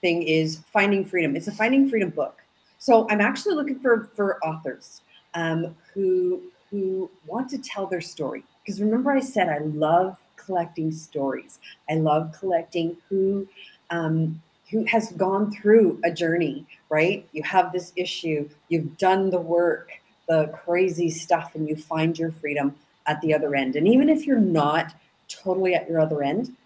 thing 0.00 0.22
is 0.22 0.60
finding 0.72 1.04
freedom. 1.04 1.36
It's 1.36 1.48
a 1.48 1.52
finding 1.52 1.88
freedom 1.88 2.10
book. 2.10 2.42
So 2.78 3.08
I'm 3.10 3.20
actually 3.20 3.56
looking 3.56 3.80
for 3.80 4.10
for 4.14 4.44
authors 4.44 5.02
um, 5.34 5.74
who 5.92 6.42
who 6.70 7.10
want 7.26 7.48
to 7.50 7.58
tell 7.58 7.86
their 7.86 8.00
story. 8.00 8.44
Because 8.62 8.80
remember, 8.80 9.10
I 9.10 9.20
said 9.20 9.48
I 9.48 9.58
love 9.58 10.16
collecting 10.44 10.92
stories. 10.92 11.58
I 11.90 11.94
love 11.94 12.34
collecting 12.38 12.96
who 13.08 13.46
um, 13.90 14.42
who 14.70 14.84
has 14.84 15.12
gone 15.12 15.52
through 15.52 16.00
a 16.04 16.10
journey, 16.10 16.66
right? 16.88 17.28
You 17.32 17.42
have 17.42 17.72
this 17.72 17.92
issue, 17.96 18.48
you've 18.68 18.96
done 18.98 19.30
the 19.30 19.40
work, 19.40 19.90
the 20.26 20.48
crazy 20.64 21.10
stuff, 21.10 21.54
and 21.54 21.68
you 21.68 21.76
find 21.76 22.18
your 22.18 22.32
freedom 22.32 22.74
at 23.06 23.20
the 23.20 23.34
other 23.34 23.54
end. 23.54 23.76
And 23.76 23.86
even 23.86 24.08
if 24.08 24.26
you're 24.26 24.38
not 24.38 24.94
totally 25.28 25.74
at 25.74 25.88
your 25.88 26.00
other 26.00 26.22
end, 26.22 26.56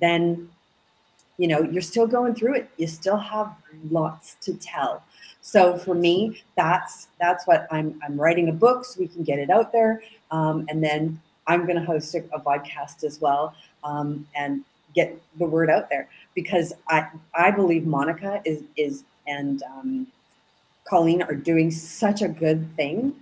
then 0.00 0.48
you 1.36 1.48
know 1.48 1.62
you're 1.62 1.82
still 1.82 2.06
going 2.06 2.34
through 2.34 2.54
it. 2.54 2.70
You 2.76 2.86
still 2.86 3.16
have 3.16 3.54
lots 3.90 4.36
to 4.42 4.54
tell. 4.54 5.02
So 5.40 5.76
for 5.78 5.94
me, 5.94 6.42
that's 6.56 7.08
that's 7.20 7.46
what 7.46 7.66
I'm 7.70 8.00
I'm 8.04 8.20
writing 8.20 8.48
a 8.48 8.52
book 8.52 8.84
so 8.84 9.00
we 9.00 9.08
can 9.08 9.24
get 9.24 9.38
it 9.38 9.50
out 9.50 9.72
there, 9.72 10.02
um, 10.30 10.66
and 10.68 10.82
then 10.82 11.20
I'm 11.48 11.66
going 11.66 11.78
to 11.78 11.84
host 11.84 12.14
a, 12.14 12.18
a 12.32 12.40
podcast 12.40 13.02
as 13.02 13.20
well 13.20 13.54
um, 13.82 14.26
and 14.36 14.64
get 14.94 15.20
the 15.38 15.46
word 15.46 15.70
out 15.70 15.90
there 15.90 16.08
because 16.34 16.72
I 16.88 17.08
I 17.34 17.50
believe 17.50 17.86
Monica 17.86 18.40
is 18.44 18.62
is 18.76 19.04
and 19.26 19.62
um, 19.64 20.06
Colleen 20.84 21.22
are 21.22 21.34
doing 21.34 21.70
such 21.70 22.22
a 22.22 22.28
good 22.28 22.74
thing 22.76 23.14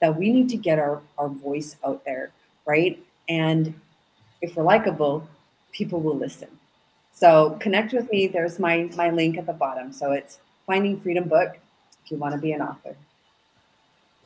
that 0.00 0.16
we 0.16 0.32
need 0.32 0.48
to 0.50 0.56
get 0.56 0.78
our 0.78 1.00
our 1.18 1.28
voice 1.28 1.76
out 1.84 2.04
there, 2.04 2.30
right? 2.66 3.02
And 3.28 3.74
if 4.42 4.56
we're 4.56 4.64
likable, 4.64 5.28
people 5.72 6.00
will 6.00 6.16
listen. 6.16 6.48
So 7.12 7.56
connect 7.60 7.92
with 7.92 8.10
me. 8.10 8.26
There's 8.26 8.58
my 8.58 8.90
my 8.96 9.10
link 9.10 9.38
at 9.38 9.46
the 9.46 9.52
bottom. 9.52 9.92
So 9.92 10.12
it's 10.12 10.38
Finding 10.66 11.00
Freedom 11.00 11.28
book 11.28 11.58
if 12.04 12.10
you 12.10 12.16
want 12.16 12.34
to 12.34 12.40
be 12.40 12.52
an 12.52 12.62
author. 12.62 12.96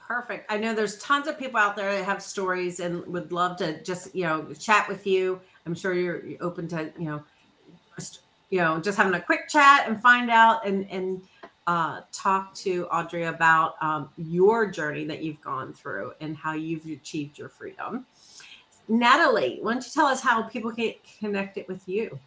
Perfect. 0.07 0.51
I 0.53 0.59
know 0.59 0.75
there's 0.75 0.99
tons 0.99 1.29
of 1.29 1.39
people 1.39 1.59
out 1.59 1.77
there 1.77 1.97
that 1.97 2.05
have 2.05 2.23
stories 2.23 2.81
and 2.81 3.07
would 3.07 3.33
love 3.33 3.57
to 3.59 3.83
just, 3.83 4.15
you 4.15 4.25
know, 4.25 4.53
chat 4.53 4.87
with 4.87 5.07
you. 5.07 5.41
I'm 5.65 5.75
sure 5.75 5.95
you're 5.95 6.23
open 6.41 6.69
to, 6.69 6.93
you 6.99 7.07
know, 7.07 7.25
you 8.51 8.59
know, 8.59 8.79
just 8.81 8.99
having 8.99 9.15
a 9.15 9.21
quick 9.21 9.49
chat 9.49 9.89
and 9.89 10.01
find 10.01 10.31
out 10.31 10.67
and 10.67 10.89
and 10.91 11.23
uh, 11.67 12.03
talk 12.13 12.55
to 12.55 12.87
Audrey 12.89 13.25
about 13.25 13.77
um, 13.81 14.11
your 14.19 14.67
journey 14.71 15.05
that 15.07 15.23
you've 15.23 15.41
gone 15.41 15.73
through 15.73 16.13
and 16.21 16.37
how 16.37 16.53
you've 16.53 16.85
achieved 16.87 17.39
your 17.39 17.49
freedom. 17.49 18.05
Natalie, 18.89 19.59
why 19.63 19.73
don't 19.73 19.85
you 19.85 19.91
tell 19.91 20.07
us 20.07 20.21
how 20.21 20.43
people 20.43 20.71
can 20.71 20.93
connect 21.19 21.57
it 21.57 21.67
with 21.67 21.89
you? 21.89 22.19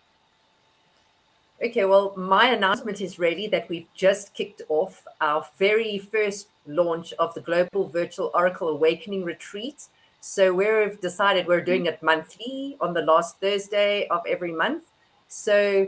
Okay, 1.59 1.85
well, 1.85 2.13
my 2.15 2.49
announcement 2.49 3.01
is 3.01 3.17
ready 3.17 3.47
that 3.47 3.67
we've 3.67 3.87
just 3.95 4.35
kicked 4.35 4.61
off 4.69 5.03
our 5.19 5.43
very 5.57 5.97
first 5.97 6.49
launch 6.67 7.13
of 7.13 7.33
the 7.33 7.41
Global 7.41 7.87
Virtual 7.87 8.29
Oracle 8.35 8.69
Awakening 8.69 9.23
Retreat. 9.23 9.87
So 10.21 10.53
we've 10.53 11.01
decided 11.01 11.47
we're 11.47 11.63
doing 11.63 11.87
it 11.87 12.03
monthly 12.03 12.77
on 12.79 12.93
the 12.93 13.01
last 13.01 13.39
Thursday 13.39 14.07
of 14.09 14.21
every 14.27 14.51
month. 14.51 14.83
So 15.29 15.87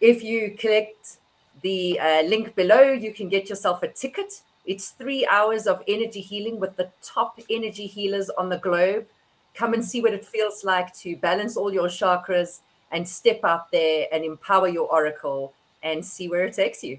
if 0.00 0.22
you 0.22 0.54
collect 0.56 1.16
the 1.62 1.98
uh, 1.98 2.22
link 2.22 2.54
below, 2.54 2.92
you 2.92 3.12
can 3.12 3.28
get 3.28 3.48
yourself 3.48 3.82
a 3.82 3.88
ticket. 3.88 4.42
It's 4.66 4.90
three 4.90 5.26
hours 5.26 5.66
of 5.66 5.82
energy 5.88 6.20
healing 6.20 6.60
with 6.60 6.76
the 6.76 6.90
top 7.02 7.40
energy 7.50 7.88
healers 7.88 8.30
on 8.30 8.50
the 8.50 8.58
globe. 8.58 9.06
Come 9.52 9.74
and 9.74 9.84
see 9.84 10.00
what 10.00 10.14
it 10.14 10.24
feels 10.24 10.62
like 10.62 10.94
to 10.98 11.16
balance 11.16 11.56
all 11.56 11.72
your 11.72 11.88
chakras 11.88 12.60
and 12.90 13.08
step 13.08 13.40
out 13.44 13.70
there 13.70 14.06
and 14.12 14.24
empower 14.24 14.68
your 14.68 14.90
oracle 14.90 15.52
and 15.82 16.04
see 16.04 16.28
where 16.28 16.44
it 16.44 16.54
takes 16.54 16.82
you. 16.82 16.98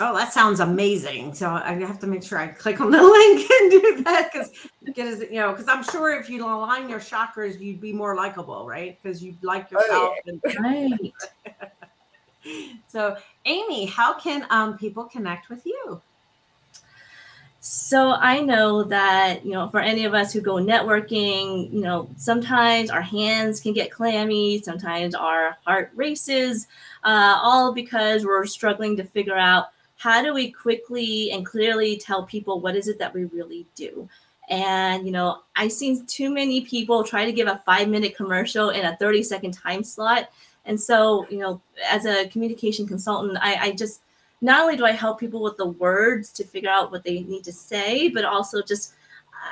Oh, 0.00 0.16
that 0.16 0.32
sounds 0.32 0.58
amazing. 0.58 1.34
So 1.34 1.50
I 1.50 1.72
have 1.74 2.00
to 2.00 2.08
make 2.08 2.24
sure 2.24 2.38
I 2.38 2.48
click 2.48 2.80
on 2.80 2.90
the 2.90 3.02
link 3.02 3.50
and 3.50 3.70
do 3.70 4.02
that 4.02 4.30
because 4.32 4.50
because 4.82 5.20
you 5.20 5.36
know 5.36 5.52
because 5.52 5.68
I'm 5.68 5.84
sure 5.84 6.18
if 6.18 6.28
you 6.28 6.44
align 6.44 6.88
your 6.88 6.98
chakras, 6.98 7.60
you'd 7.60 7.80
be 7.80 7.92
more 7.92 8.16
likable, 8.16 8.66
right? 8.66 8.98
Because 9.00 9.22
you 9.22 9.36
like 9.42 9.70
yourself. 9.70 10.14
Oh, 10.16 10.16
yeah. 10.26 10.32
and, 10.32 10.90
Right. 10.92 11.12
so, 12.88 13.16
Amy, 13.44 13.86
how 13.86 14.18
can 14.18 14.46
um, 14.50 14.76
people 14.78 15.04
connect 15.04 15.48
with 15.48 15.64
you? 15.66 16.00
So 17.66 18.10
I 18.10 18.40
know 18.40 18.82
that, 18.82 19.42
you 19.42 19.52
know, 19.52 19.68
for 19.68 19.80
any 19.80 20.04
of 20.04 20.12
us 20.12 20.34
who 20.34 20.42
go 20.42 20.56
networking, 20.56 21.72
you 21.72 21.80
know, 21.80 22.10
sometimes 22.18 22.90
our 22.90 23.00
hands 23.00 23.58
can 23.58 23.72
get 23.72 23.90
clammy, 23.90 24.60
sometimes 24.60 25.14
our 25.14 25.56
heart 25.64 25.90
races, 25.94 26.68
uh, 27.04 27.40
all 27.42 27.72
because 27.72 28.26
we're 28.26 28.44
struggling 28.44 28.98
to 28.98 29.04
figure 29.04 29.38
out 29.38 29.68
how 29.96 30.20
do 30.20 30.34
we 30.34 30.50
quickly 30.50 31.30
and 31.30 31.46
clearly 31.46 31.96
tell 31.96 32.24
people 32.24 32.60
what 32.60 32.76
is 32.76 32.86
it 32.86 32.98
that 32.98 33.14
we 33.14 33.24
really 33.24 33.64
do. 33.74 34.10
And, 34.50 35.06
you 35.06 35.12
know, 35.12 35.38
I've 35.56 35.72
seen 35.72 36.04
too 36.04 36.28
many 36.28 36.66
people 36.66 37.02
try 37.02 37.24
to 37.24 37.32
give 37.32 37.48
a 37.48 37.62
five 37.64 37.88
minute 37.88 38.14
commercial 38.14 38.68
in 38.68 38.84
a 38.84 38.94
30 38.98 39.22
second 39.22 39.52
time 39.52 39.84
slot. 39.84 40.28
And 40.66 40.78
so, 40.78 41.26
you 41.30 41.38
know, 41.38 41.62
as 41.90 42.04
a 42.04 42.28
communication 42.28 42.86
consultant, 42.86 43.38
I, 43.40 43.54
I 43.54 43.72
just, 43.72 44.02
not 44.44 44.60
only 44.60 44.76
do 44.76 44.84
I 44.84 44.92
help 44.92 45.18
people 45.18 45.42
with 45.42 45.56
the 45.56 45.66
words 45.66 46.30
to 46.32 46.44
figure 46.44 46.68
out 46.68 46.92
what 46.92 47.02
they 47.02 47.22
need 47.22 47.44
to 47.44 47.52
say, 47.52 48.10
but 48.10 48.26
also 48.26 48.60
just 48.60 48.92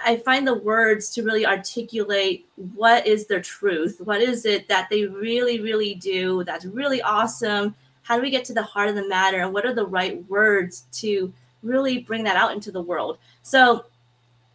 I 0.05 0.19
find 0.19 0.47
the 0.47 0.55
words 0.55 1.09
to 1.15 1.23
really 1.23 1.47
articulate 1.47 2.47
what 2.75 3.07
is 3.07 3.27
their 3.27 3.41
truth. 3.41 4.03
What 4.05 4.21
is 4.21 4.45
it 4.45 4.69
that 4.69 4.91
they 4.91 5.07
really, 5.07 5.61
really 5.61 5.95
do 5.95 6.45
that's 6.45 6.67
really 6.67 7.01
awesome? 7.01 7.75
How 8.03 8.17
do 8.17 8.23
we 8.23 8.29
get 8.29 8.45
to 8.47 8.53
the 8.53 8.63
heart 8.63 8.91
of 8.91 8.95
the 8.95 9.09
matter? 9.09 9.41
And 9.41 9.55
what 9.55 9.65
are 9.65 9.73
the 9.73 9.87
right 9.87 10.23
words 10.29 10.85
to 11.01 11.33
really 11.63 11.99
bring 11.99 12.23
that 12.25 12.37
out 12.37 12.53
into 12.53 12.71
the 12.71 12.83
world? 12.83 13.17
So 13.43 13.87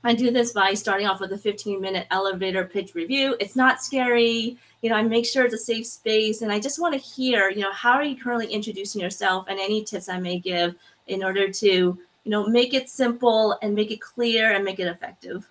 I 0.08 0.14
do 0.14 0.32
this 0.32 0.54
by 0.54 0.74
starting 0.74 1.06
off 1.06 1.20
with 1.20 1.34
a 1.34 1.38
15 1.38 1.82
minute 1.82 2.08
elevator 2.12 2.64
pitch 2.64 2.96
review. 2.96 3.36
It's 3.42 3.58
not 3.58 3.84
scary. 3.84 4.58
You 4.82 4.90
know, 4.90 4.96
I 4.96 5.02
make 5.02 5.26
sure 5.26 5.44
it's 5.44 5.54
a 5.54 5.58
safe 5.58 5.86
space. 5.86 6.42
And 6.42 6.50
I 6.50 6.62
just 6.62 6.80
want 6.80 6.94
to 6.94 7.00
hear, 7.00 7.50
you 7.50 7.60
know, 7.60 7.74
how 7.74 7.92
are 7.92 8.06
you 8.06 8.16
currently 8.16 8.48
introducing 8.48 9.02
yourself 9.02 9.48
and 9.50 9.60
any 9.60 9.84
tips 9.84 10.08
I 10.08 10.18
may 10.18 10.40
give 10.40 10.76
in 11.08 11.26
order 11.26 11.50
to, 11.52 11.68
you 11.68 12.00
know, 12.24 12.48
make 12.48 12.74
it 12.74 12.88
simple 12.88 13.58
and 13.62 13.76
make 13.76 13.92
it 13.92 14.00
clear 14.00 14.54
and 14.54 14.64
make 14.64 14.80
it 14.80 14.88
effective. 14.88 15.46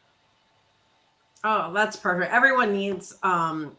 Oh, 1.45 1.71
that's 1.75 1.97
perfect. 1.97 2.33
Everyone 2.33 2.73
needs 2.73 3.15
um, 3.23 3.77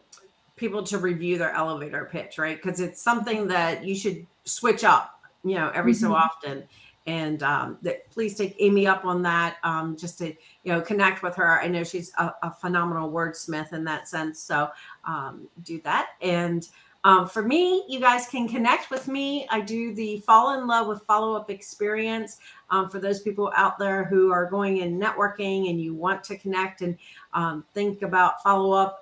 people 0.58 0.84
to 0.84 1.00
review 1.00 1.40
their 1.40 1.54
elevator 1.54 2.08
pitch, 2.12 2.38
right? 2.38 2.62
Because 2.62 2.82
it's 2.82 3.02
something 3.02 3.48
that 3.48 3.84
you 3.84 3.96
should 3.96 4.28
switch 4.46 4.84
up, 4.84 5.22
you 5.44 5.56
know, 5.56 5.72
every 5.74 5.96
so 5.96 6.10
Mhm. 6.10 6.22
often. 6.22 6.68
And 7.08 7.42
um, 7.42 7.78
that, 7.82 8.10
please 8.12 8.36
take 8.36 8.56
Amy 8.60 8.86
up 8.86 9.06
on 9.06 9.22
that, 9.24 9.58
um, 9.64 9.96
just 9.98 10.18
to 10.20 10.28
you 10.64 10.74
know 10.74 10.82
connect 10.82 11.24
with 11.24 11.36
her. 11.36 11.60
I 11.62 11.68
know 11.68 11.84
she's 11.84 12.12
a, 12.18 12.34
a 12.44 12.52
phenomenal 12.52 13.12
wordsmith 13.12 13.74
in 13.74 13.84
that 13.86 14.08
sense, 14.08 14.40
so 14.40 14.70
um, 15.06 15.48
do 15.64 15.80
that. 15.82 16.10
And 16.22 16.68
um, 17.04 17.28
for 17.30 17.42
me, 17.42 17.86
you 17.88 18.02
guys 18.02 18.28
can 18.28 18.50
connect 18.50 18.92
with 18.92 19.08
me. 19.08 19.48
I 19.50 19.62
do 19.62 19.94
the 19.94 20.20
Fall 20.22 20.60
in 20.60 20.68
Love 20.68 20.88
with 20.88 21.02
Follow 21.04 21.36
Up 21.36 21.50
experience 21.50 22.38
um, 22.70 22.90
for 22.90 23.00
those 23.00 23.22
people 23.22 23.54
out 23.56 23.80
there 23.80 24.04
who 24.04 24.32
are 24.32 24.50
going 24.50 24.78
in 24.78 25.00
networking 25.00 25.70
and 25.70 25.80
you 25.80 25.94
want 25.94 26.24
to 26.26 26.38
connect 26.38 26.82
and 26.82 26.98
um, 27.34 27.64
think 27.74 28.02
about 28.02 28.44
follow 28.44 28.74
up. 28.74 29.02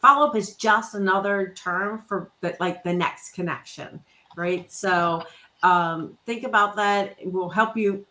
Follow 0.00 0.28
up 0.28 0.36
is 0.36 0.54
just 0.54 0.94
another 0.94 1.52
term 1.56 1.98
for 1.98 2.30
the, 2.40 2.56
like 2.60 2.82
the 2.84 2.92
next 2.92 3.32
connection, 3.32 4.00
right? 4.36 4.70
So 4.70 5.24
um, 5.62 6.18
think 6.26 6.44
about 6.44 6.76
that. 6.76 7.16
It 7.18 7.32
will 7.32 7.48
help 7.48 7.76
you 7.76 8.06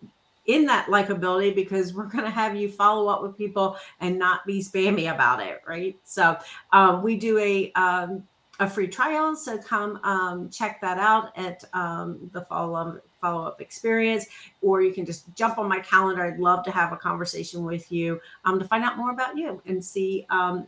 in 0.45 0.65
that 0.65 0.87
likability 0.87 1.53
because 1.53 1.93
we're 1.93 2.05
going 2.05 2.23
to 2.23 2.29
have 2.29 2.55
you 2.55 2.69
follow 2.69 3.07
up 3.07 3.21
with 3.21 3.37
people 3.37 3.77
and 3.99 4.17
not 4.17 4.45
be 4.45 4.61
spammy 4.61 5.13
about 5.13 5.41
it, 5.41 5.61
right? 5.67 5.97
So 6.03 6.37
um, 6.71 7.01
we 7.01 7.17
do 7.17 7.37
a 7.39 7.71
um, 7.73 8.23
a 8.59 8.69
free 8.69 8.87
trial, 8.87 9.35
so 9.35 9.57
come 9.57 9.99
um, 10.03 10.49
check 10.49 10.79
that 10.79 10.97
out 10.97 11.37
at 11.37 11.63
um, 11.73 12.29
the 12.31 12.41
follow 12.41 12.75
up 12.75 13.01
follow 13.19 13.45
up 13.45 13.59
experience, 13.59 14.27
or 14.61 14.81
you 14.81 14.93
can 14.93 15.05
just 15.05 15.33
jump 15.35 15.57
on 15.57 15.67
my 15.67 15.79
calendar. 15.79 16.23
I'd 16.23 16.39
love 16.39 16.63
to 16.65 16.71
have 16.71 16.93
a 16.93 16.97
conversation 16.97 17.65
with 17.65 17.91
you 17.91 18.21
um, 18.45 18.59
to 18.59 18.65
find 18.65 18.83
out 18.83 18.97
more 18.97 19.11
about 19.11 19.35
you 19.35 19.61
and 19.65 19.83
see 19.83 20.25
um, 20.29 20.67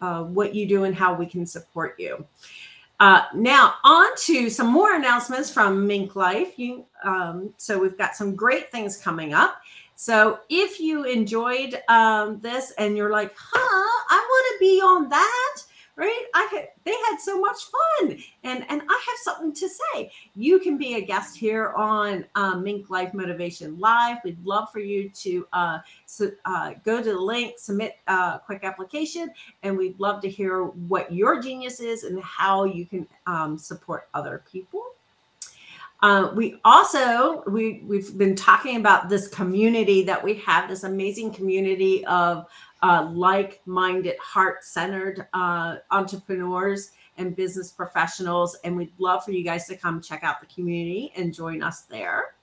uh, 0.00 0.22
what 0.22 0.54
you 0.54 0.66
do 0.66 0.84
and 0.84 0.94
how 0.94 1.14
we 1.14 1.26
can 1.26 1.44
support 1.44 1.98
you. 1.98 2.24
Uh, 3.04 3.26
now, 3.34 3.74
on 3.84 4.16
to 4.16 4.48
some 4.48 4.66
more 4.66 4.94
announcements 4.94 5.50
from 5.50 5.86
Mink 5.86 6.16
Life. 6.16 6.58
You, 6.58 6.86
um, 7.04 7.52
so 7.58 7.78
we've 7.78 7.98
got 7.98 8.16
some 8.16 8.34
great 8.34 8.72
things 8.72 8.96
coming 8.96 9.34
up. 9.34 9.60
So 9.94 10.40
if 10.48 10.80
you 10.80 11.04
enjoyed 11.04 11.82
um, 11.88 12.40
this 12.40 12.70
and 12.78 12.96
you're 12.96 13.10
like, 13.10 13.34
huh, 13.36 14.04
I 14.08 14.26
want 14.26 14.54
to 14.54 14.58
be 14.58 14.80
on 14.80 15.10
that, 15.10 15.56
right? 15.96 16.24
I 16.34 16.48
had, 16.50 16.68
they 16.84 16.92
had 17.08 17.18
so 17.18 17.40
much 17.40 17.56
fun, 17.64 18.18
and 18.42 18.64
and 18.68 18.82
I 18.82 19.04
have 19.06 19.18
something 19.22 19.52
to 19.54 19.68
say. 19.68 20.10
You 20.34 20.58
can 20.58 20.76
be 20.76 20.94
a 20.94 21.00
guest 21.00 21.36
here 21.36 21.70
on 21.70 22.24
um, 22.34 22.62
Mink 22.62 22.90
Life 22.90 23.14
Motivation 23.14 23.78
Live. 23.78 24.18
We'd 24.24 24.44
love 24.44 24.70
for 24.72 24.80
you 24.80 25.08
to 25.10 25.46
uh, 25.52 25.78
uh, 26.44 26.74
go 26.84 27.02
to 27.02 27.12
the 27.12 27.18
link, 27.18 27.54
submit 27.58 27.96
a 28.08 28.40
quick 28.44 28.64
application, 28.64 29.30
and 29.62 29.76
we'd 29.76 29.98
love 30.00 30.20
to 30.22 30.28
hear 30.28 30.64
what 30.64 31.12
your 31.12 31.40
genius 31.40 31.80
is 31.80 32.04
and 32.04 32.20
how 32.22 32.64
you 32.64 32.86
can 32.86 33.06
um, 33.26 33.56
support 33.56 34.08
other 34.14 34.42
people. 34.50 34.82
Uh, 36.02 36.30
we 36.34 36.60
also 36.66 37.42
we 37.46 37.82
we've 37.86 38.18
been 38.18 38.36
talking 38.36 38.76
about 38.76 39.08
this 39.08 39.26
community 39.28 40.02
that 40.02 40.22
we 40.22 40.34
have, 40.34 40.68
this 40.68 40.84
amazing 40.84 41.32
community 41.32 42.04
of 42.04 42.46
uh, 42.84 43.10
like-minded, 43.14 44.14
heart-centered 44.18 45.26
uh, 45.32 45.76
entrepreneurs 45.90 46.90
and 47.16 47.34
business 47.34 47.72
professionals, 47.72 48.58
and 48.62 48.76
we'd 48.76 48.92
love 48.98 49.24
for 49.24 49.32
you 49.32 49.42
guys 49.42 49.66
to 49.66 49.74
come 49.74 50.02
check 50.02 50.22
out 50.22 50.38
the 50.38 50.46
community 50.54 51.10
and 51.16 51.32
join 51.32 51.62
us 51.62 51.82
there. 51.82 52.34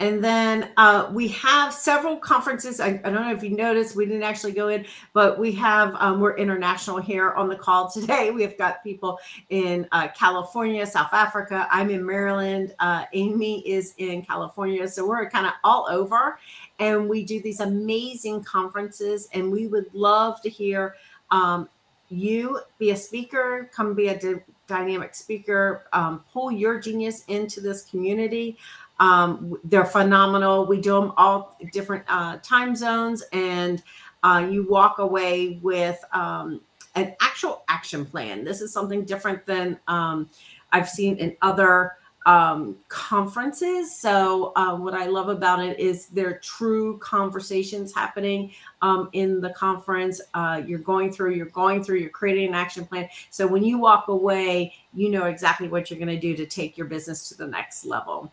And 0.00 0.24
then 0.24 0.70
uh, 0.78 1.10
we 1.12 1.28
have 1.28 1.74
several 1.74 2.16
conferences. 2.16 2.80
I, 2.80 3.00
I, 3.04 3.10
don't 3.10 3.16
know 3.16 3.32
if 3.32 3.42
you 3.42 3.50
noticed, 3.50 3.94
we 3.94 4.06
didn't 4.06 4.22
actually 4.22 4.52
go 4.52 4.68
in, 4.68 4.86
but 5.12 5.38
we 5.38 5.52
have, 5.52 5.94
um, 5.96 6.20
we're 6.20 6.38
international 6.38 6.96
here 6.96 7.32
on 7.32 7.48
the 7.48 7.56
call 7.56 7.90
today. 7.90 8.30
We 8.40 8.42
have 8.42 8.56
got 8.56 8.82
people 8.82 9.18
in 9.50 9.86
uh, 9.92 10.08
California, 10.08 10.86
South 10.86 11.12
Africa. 11.12 11.68
I'm 11.70 11.90
in 11.90 12.06
Maryland. 12.06 12.74
Uh, 12.78 13.04
Amy 13.12 13.60
is 13.68 13.92
in 13.98 14.22
California. 14.22 14.88
So 14.88 15.06
we're 15.06 15.28
kind 15.28 15.46
of 15.46 15.52
all 15.62 15.86
over. 15.90 16.38
And 16.78 17.06
we 17.06 17.22
do 17.22 17.42
these 17.42 17.60
amazing 17.60 18.44
conferences. 18.44 19.28
And 19.34 19.52
we 19.52 19.66
would 19.66 19.92
love 19.92 20.40
to 20.42 20.48
hear 20.48 20.94
um, 21.30 21.68
you 22.08 22.60
be 22.78 22.90
a 22.90 22.96
speaker, 22.96 23.70
come 23.74 23.94
be 23.94 24.08
a 24.08 24.42
dynamic 24.66 25.14
speaker, 25.14 25.84
um, 25.92 26.24
pull 26.32 26.50
your 26.50 26.80
genius 26.80 27.24
into 27.26 27.60
this 27.60 27.84
community. 27.84 28.56
Um, 29.00 29.58
they're 29.64 29.84
phenomenal. 29.84 30.66
We 30.66 30.80
do 30.80 30.92
them 30.92 31.12
all 31.16 31.58
different 31.72 32.04
uh, 32.06 32.36
time 32.42 32.76
zones, 32.76 33.24
and 33.32 33.82
uh, 34.22 34.46
you 34.48 34.68
walk 34.68 34.98
away 34.98 35.58
with 35.62 35.98
um, 36.12 36.60
an 36.94 37.16
actual 37.20 37.64
action 37.68 38.04
plan. 38.04 38.44
This 38.44 38.60
is 38.60 38.72
something 38.72 39.04
different 39.04 39.46
than 39.46 39.80
um, 39.88 40.28
I've 40.72 40.88
seen 40.88 41.16
in 41.16 41.36
other 41.40 41.96
um, 42.26 42.76
conferences. 42.88 43.98
So, 43.98 44.52
uh, 44.54 44.76
what 44.76 44.92
I 44.92 45.06
love 45.06 45.28
about 45.28 45.64
it 45.64 45.78
is 45.80 46.08
there 46.08 46.28
are 46.28 46.38
true 46.38 46.98
conversations 46.98 47.94
happening 47.94 48.52
um, 48.82 49.08
in 49.12 49.40
the 49.40 49.50
conference. 49.50 50.20
Uh, 50.34 50.60
you're 50.66 50.80
going 50.80 51.12
through, 51.12 51.34
you're 51.34 51.46
going 51.46 51.82
through, 51.82 51.98
you're 51.98 52.10
creating 52.10 52.48
an 52.48 52.54
action 52.54 52.84
plan. 52.84 53.08
So, 53.30 53.46
when 53.46 53.64
you 53.64 53.78
walk 53.78 54.08
away, 54.08 54.74
you 54.92 55.08
know 55.08 55.24
exactly 55.24 55.68
what 55.68 55.90
you're 55.90 55.98
going 55.98 56.14
to 56.14 56.20
do 56.20 56.36
to 56.36 56.44
take 56.44 56.76
your 56.76 56.86
business 56.86 57.28
to 57.30 57.36
the 57.36 57.46
next 57.46 57.86
level. 57.86 58.30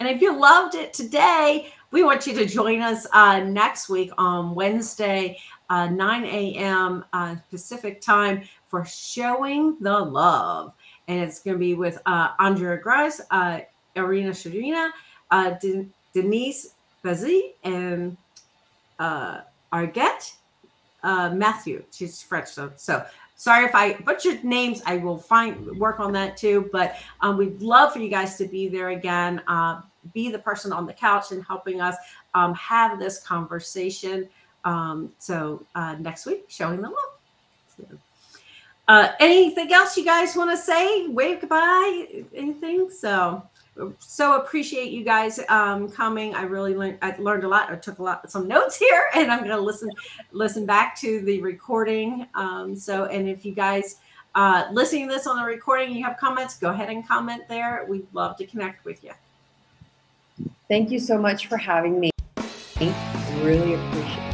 And 0.00 0.08
if 0.08 0.20
you 0.20 0.38
loved 0.38 0.74
it 0.74 0.92
today, 0.92 1.72
we 1.90 2.02
want 2.02 2.26
you 2.26 2.34
to 2.34 2.46
join 2.46 2.80
us 2.80 3.06
uh, 3.12 3.40
next 3.40 3.88
week 3.88 4.10
on 4.18 4.54
Wednesday, 4.54 5.38
uh, 5.70 5.86
9 5.86 6.24
a.m. 6.24 7.04
Uh, 7.12 7.36
Pacific 7.50 8.00
time 8.00 8.42
for 8.66 8.84
Showing 8.84 9.76
the 9.80 9.96
Love. 9.96 10.72
And 11.06 11.20
it's 11.20 11.40
going 11.40 11.54
to 11.54 11.58
be 11.60 11.74
with 11.74 12.02
uh, 12.06 12.30
Andrea 12.40 12.78
Grice, 12.78 13.20
uh, 13.30 13.60
Irina 13.94 14.30
Sharina, 14.30 14.90
uh, 15.30 15.50
De- 15.60 15.88
Denise 16.12 16.74
Bazzi, 17.04 17.52
and 17.62 18.16
Arget 18.98 20.34
Matthew. 21.04 21.84
She's 21.92 22.20
French, 22.20 22.48
so, 22.48 22.72
so 22.76 23.06
sorry 23.34 23.64
if 23.64 23.74
I 23.74 23.94
butchered 23.94 24.44
names. 24.44 24.82
I 24.86 24.96
will 24.96 25.18
find 25.18 25.66
work 25.78 26.00
on 26.00 26.12
that 26.12 26.36
too. 26.36 26.68
But 26.72 26.96
um, 27.20 27.36
we'd 27.36 27.60
love 27.60 27.92
for 27.92 27.98
you 27.98 28.08
guys 28.08 28.36
to 28.38 28.46
be 28.46 28.68
there 28.68 28.90
again. 28.90 29.42
Uh, 29.46 29.82
be 30.12 30.30
the 30.30 30.38
person 30.38 30.72
on 30.72 30.86
the 30.86 30.92
couch 30.92 31.32
and 31.32 31.44
helping 31.44 31.80
us 31.80 31.96
um, 32.34 32.54
have 32.54 32.98
this 32.98 33.20
conversation. 33.20 34.28
Um, 34.64 35.12
so 35.18 35.64
uh, 35.74 35.96
next 35.98 36.26
week, 36.26 36.44
showing 36.48 36.80
the 36.80 36.88
love. 36.88 36.96
So, 37.76 37.98
uh, 38.88 39.12
anything 39.18 39.72
else 39.72 39.96
you 39.96 40.04
guys 40.04 40.36
want 40.36 40.50
to 40.50 40.56
say? 40.56 41.08
Wave 41.08 41.40
goodbye? 41.40 42.24
Anything? 42.34 42.90
So 42.90 43.42
so 43.98 44.40
appreciate 44.40 44.92
you 44.92 45.04
guys 45.04 45.40
um, 45.48 45.88
coming. 45.88 46.34
I 46.34 46.42
really 46.42 46.74
learned 46.74 46.98
I 47.02 47.16
learned 47.18 47.44
a 47.44 47.48
lot. 47.48 47.70
I 47.70 47.76
took 47.76 47.98
a 47.98 48.02
lot 48.02 48.30
some 48.30 48.46
notes 48.46 48.76
here, 48.78 49.06
and 49.14 49.30
I'm 49.30 49.40
going 49.40 49.50
to 49.50 49.60
listen 49.60 49.90
listen 50.32 50.66
back 50.66 50.98
to 51.00 51.20
the 51.22 51.40
recording. 51.40 52.26
Um, 52.34 52.76
so, 52.76 53.06
and 53.06 53.28
if 53.28 53.44
you 53.44 53.52
guys 53.52 53.96
uh, 54.34 54.66
listening 54.72 55.08
to 55.08 55.14
this 55.14 55.26
on 55.26 55.36
the 55.36 55.44
recording, 55.44 55.94
you 55.94 56.04
have 56.04 56.16
comments, 56.16 56.58
go 56.58 56.70
ahead 56.70 56.90
and 56.90 57.06
comment 57.06 57.42
there. 57.48 57.86
We'd 57.88 58.06
love 58.12 58.36
to 58.38 58.46
connect 58.46 58.84
with 58.84 59.02
you. 59.04 59.12
Thank 60.68 60.90
you 60.90 60.98
so 60.98 61.18
much 61.18 61.46
for 61.46 61.56
having 61.56 62.00
me. 62.00 62.10
Really 63.42 63.74
appreciate 63.74 64.28
it. 64.28 64.33